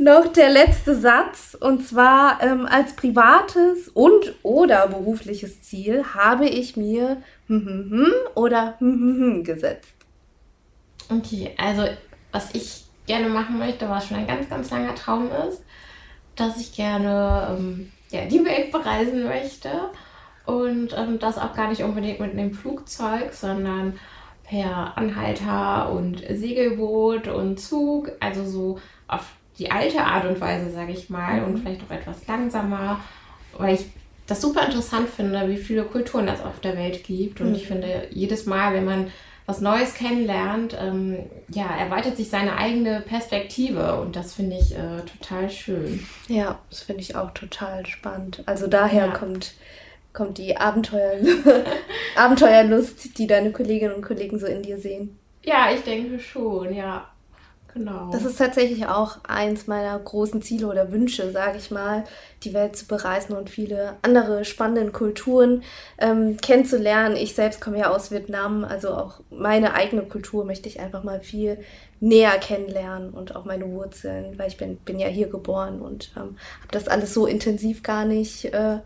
noch 0.07 0.27
der 0.27 0.49
letzte 0.49 0.95
Satz. 0.95 1.55
Und 1.59 1.85
zwar 1.85 2.41
ähm, 2.41 2.65
als 2.65 2.93
privates 2.93 3.89
und 3.89 4.33
oder 4.41 4.87
berufliches 4.87 5.61
Ziel 5.61 6.03
habe 6.15 6.47
ich 6.47 6.77
mir 6.77 7.21
hm, 7.47 7.65
hm, 7.65 7.91
hm 7.91 8.13
oder 8.35 8.77
gesetzt. 9.43 9.93
Okay, 11.09 11.53
also 11.57 11.83
was 12.31 12.53
ich 12.55 12.85
gerne 13.05 13.29
machen 13.29 13.59
möchte, 13.59 13.89
was 13.89 14.07
schon 14.07 14.17
ein 14.17 14.27
ganz, 14.27 14.49
ganz 14.49 14.69
langer 14.71 14.95
Traum 14.95 15.29
ist, 15.49 15.63
dass 16.35 16.57
ich 16.57 16.73
gerne 16.73 17.57
ähm, 17.57 17.91
ja, 18.09 18.25
die 18.25 18.43
Welt 18.43 18.71
bereisen 18.71 19.23
möchte. 19.23 19.69
Und 20.45 20.95
ähm, 20.97 21.19
das 21.19 21.37
auch 21.37 21.53
gar 21.53 21.69
nicht 21.69 21.83
unbedingt 21.83 22.21
mit 22.21 22.31
einem 22.31 22.53
Flugzeug, 22.53 23.33
sondern 23.33 23.99
per 24.45 24.97
Anhalter 24.97 25.91
und 25.91 26.23
Segelboot 26.29 27.27
und 27.27 27.59
Zug, 27.59 28.13
also 28.21 28.45
so 28.45 28.79
auf 29.09 29.36
die 29.59 29.71
alte 29.71 30.01
Art 30.01 30.25
und 30.25 30.39
Weise, 30.39 30.71
sage 30.71 30.91
ich 30.91 31.09
mal, 31.09 31.41
mhm. 31.41 31.45
und 31.45 31.59
vielleicht 31.59 31.81
auch 31.83 31.95
etwas 31.95 32.25
langsamer, 32.27 32.99
weil 33.57 33.75
ich 33.75 33.85
das 34.27 34.41
super 34.41 34.65
interessant 34.65 35.09
finde, 35.09 35.47
wie 35.49 35.57
viele 35.57 35.83
Kulturen 35.83 36.27
es 36.27 36.41
auf 36.41 36.59
der 36.59 36.75
Welt 36.75 37.03
gibt. 37.03 37.41
Und 37.41 37.49
mhm. 37.49 37.55
ich 37.55 37.67
finde, 37.67 38.07
jedes 38.11 38.45
Mal, 38.45 38.73
wenn 38.73 38.85
man 38.85 39.11
was 39.47 39.61
Neues 39.61 39.93
kennenlernt, 39.93 40.77
ähm, 40.77 41.19
ja, 41.47 41.67
erweitert 41.67 42.17
sich 42.17 42.29
seine 42.29 42.57
eigene 42.57 42.99
Perspektive 42.99 44.01
und 44.01 44.17
das 44.17 44.33
finde 44.33 44.57
ich 44.57 44.75
äh, 44.75 45.01
total 45.19 45.49
schön. 45.49 46.05
Ja, 46.27 46.59
das 46.69 46.81
finde 46.81 47.01
ich 47.01 47.15
auch 47.15 47.31
total 47.31 47.85
spannend. 47.85 48.43
Also 48.45 48.67
daher 48.67 49.05
ja. 49.05 49.11
kommt, 49.13 49.53
kommt 50.11 50.37
die 50.37 50.57
Abenteuer 50.57 51.13
Abenteuerlust, 52.17 53.17
die 53.17 53.25
deine 53.25 53.53
Kolleginnen 53.53 53.93
und 53.93 54.01
Kollegen 54.01 54.37
so 54.37 54.47
in 54.47 54.63
dir 54.63 54.79
sehen. 54.79 55.17
Ja, 55.43 55.71
ich 55.73 55.81
denke 55.83 56.19
schon, 56.19 56.73
ja. 56.75 57.07
Genau. 57.77 58.09
Das 58.11 58.25
ist 58.25 58.39
tatsächlich 58.39 58.87
auch 58.87 59.23
eins 59.23 59.67
meiner 59.67 59.97
großen 59.99 60.41
Ziele 60.41 60.65
oder 60.65 60.91
Wünsche, 60.91 61.31
sage 61.31 61.59
ich 61.59 61.69
mal, 61.69 62.05
die 62.43 62.55
Welt 62.55 62.75
zu 62.75 62.87
bereisen 62.87 63.35
und 63.35 63.51
viele 63.51 63.97
andere 64.01 64.45
spannende 64.45 64.91
Kulturen 64.91 65.63
ähm, 65.99 66.37
kennenzulernen. 66.37 67.15
Ich 67.15 67.35
selbst 67.35 67.61
komme 67.61 67.77
ja 67.77 67.91
aus 67.91 68.09
Vietnam, 68.09 68.63
also 68.63 68.89
auch 68.95 69.21
meine 69.29 69.75
eigene 69.75 70.01
Kultur 70.01 70.43
möchte 70.43 70.67
ich 70.67 70.79
einfach 70.79 71.03
mal 71.03 71.21
viel 71.21 71.59
näher 71.99 72.39
kennenlernen 72.39 73.11
und 73.11 73.35
auch 73.35 73.45
meine 73.45 73.69
Wurzeln, 73.69 74.39
weil 74.39 74.47
ich 74.47 74.57
bin, 74.57 74.77
bin 74.77 74.97
ja 74.97 75.07
hier 75.07 75.27
geboren 75.27 75.79
und 75.79 76.11
ähm, 76.17 76.35
habe 76.61 76.71
das 76.71 76.87
alles 76.87 77.13
so 77.13 77.27
intensiv 77.27 77.83
gar 77.83 78.05
nicht 78.05 78.45
äh, 78.45 78.79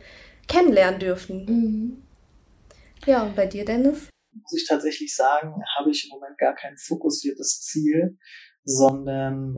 kennenlernen 0.49 0.99
dürfen. 0.99 1.45
Mhm. 1.45 2.03
Ja, 3.05 3.23
und 3.23 3.37
bei 3.37 3.45
dir, 3.45 3.63
Dennis? 3.63 4.09
muss 4.33 4.53
ich 4.53 4.67
tatsächlich 4.67 5.15
sagen, 5.15 5.61
habe 5.77 5.91
ich 5.91 6.05
im 6.05 6.09
Moment 6.11 6.37
gar 6.37 6.55
kein 6.55 6.77
fokussiertes 6.77 7.61
Ziel, 7.61 8.17
sondern 8.63 9.57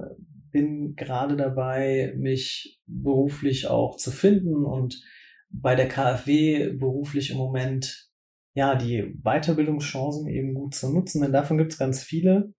bin 0.51 0.95
gerade 0.95 1.35
dabei, 1.35 2.13
mich 2.17 2.79
beruflich 2.85 3.67
auch 3.67 3.97
zu 3.97 4.11
finden 4.11 4.65
und 4.65 5.01
bei 5.49 5.75
der 5.75 5.87
KfW 5.87 6.73
beruflich 6.73 7.31
im 7.31 7.37
Moment 7.37 8.09
ja 8.53 8.75
die 8.75 9.13
Weiterbildungschancen 9.23 10.27
eben 10.27 10.53
gut 10.53 10.75
zu 10.75 10.91
nutzen, 10.91 11.21
denn 11.21 11.31
davon 11.31 11.57
gibt 11.57 11.73
es 11.73 11.79
ganz 11.79 12.03
viele. 12.03 12.53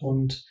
Und 0.00 0.44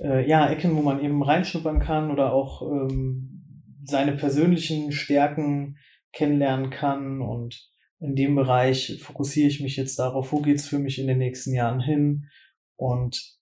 äh, 0.00 0.28
ja 0.28 0.48
Ecken, 0.48 0.76
wo 0.76 0.82
man 0.82 1.02
eben 1.02 1.22
reinschnuppern 1.22 1.80
kann 1.80 2.10
oder 2.10 2.32
auch 2.32 2.62
ähm, 2.62 3.80
seine 3.84 4.12
persönlichen 4.12 4.92
Stärken 4.92 5.78
kennenlernen 6.12 6.70
kann. 6.70 7.20
Und 7.20 7.70
in 8.00 8.14
dem 8.14 8.34
Bereich 8.34 9.00
fokussiere 9.02 9.48
ich 9.48 9.60
mich 9.60 9.76
jetzt 9.76 9.98
darauf, 9.98 10.32
wo 10.32 10.40
geht's 10.40 10.68
für 10.68 10.78
mich 10.78 10.98
in 10.98 11.06
den 11.06 11.18
nächsten 11.18 11.54
Jahren 11.54 11.80
hin. 11.80 12.28
Und 12.76 13.36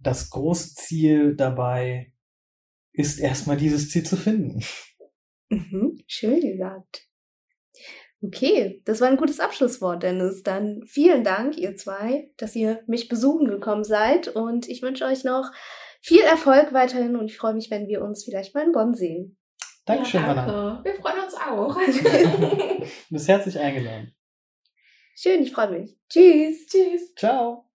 das 0.00 0.30
große 0.30 0.74
Ziel 0.74 1.36
dabei 1.36 2.12
ist 2.92 3.18
erstmal 3.18 3.56
dieses 3.56 3.90
Ziel 3.90 4.04
zu 4.04 4.16
finden. 4.16 4.62
Mhm, 5.50 5.98
schön 6.06 6.40
gesagt. 6.40 7.06
Okay, 8.20 8.82
das 8.84 9.00
war 9.00 9.08
ein 9.08 9.16
gutes 9.16 9.38
Abschlusswort, 9.38 10.02
Dennis. 10.02 10.42
Dann 10.42 10.82
vielen 10.86 11.22
Dank, 11.22 11.56
ihr 11.56 11.76
zwei, 11.76 12.30
dass 12.36 12.56
ihr 12.56 12.82
mich 12.86 13.08
besuchen 13.08 13.46
gekommen 13.46 13.84
seid 13.84 14.28
und 14.28 14.68
ich 14.68 14.82
wünsche 14.82 15.04
euch 15.04 15.22
noch 15.22 15.52
viel 16.00 16.22
Erfolg 16.22 16.72
weiterhin 16.72 17.16
und 17.16 17.26
ich 17.26 17.36
freue 17.36 17.54
mich, 17.54 17.70
wenn 17.70 17.86
wir 17.86 18.02
uns 18.02 18.24
vielleicht 18.24 18.54
mal 18.54 18.64
in 18.64 18.72
Bonn 18.72 18.94
sehen. 18.94 19.36
Dankeschön, 19.86 20.20
ja, 20.20 20.34
danke. 20.34 20.52
Anna. 20.52 20.84
Wir 20.84 20.94
freuen 20.96 21.24
uns 21.24 21.34
auch. 21.34 21.76
du 23.08 23.14
bist 23.14 23.28
herzlich 23.28 23.58
eingeladen. 23.58 24.14
Schön, 25.14 25.42
ich 25.42 25.52
freue 25.52 25.70
mich. 25.70 25.96
Tschüss. 26.08 26.66
Tschüss. 26.66 27.14
Ciao. 27.14 27.67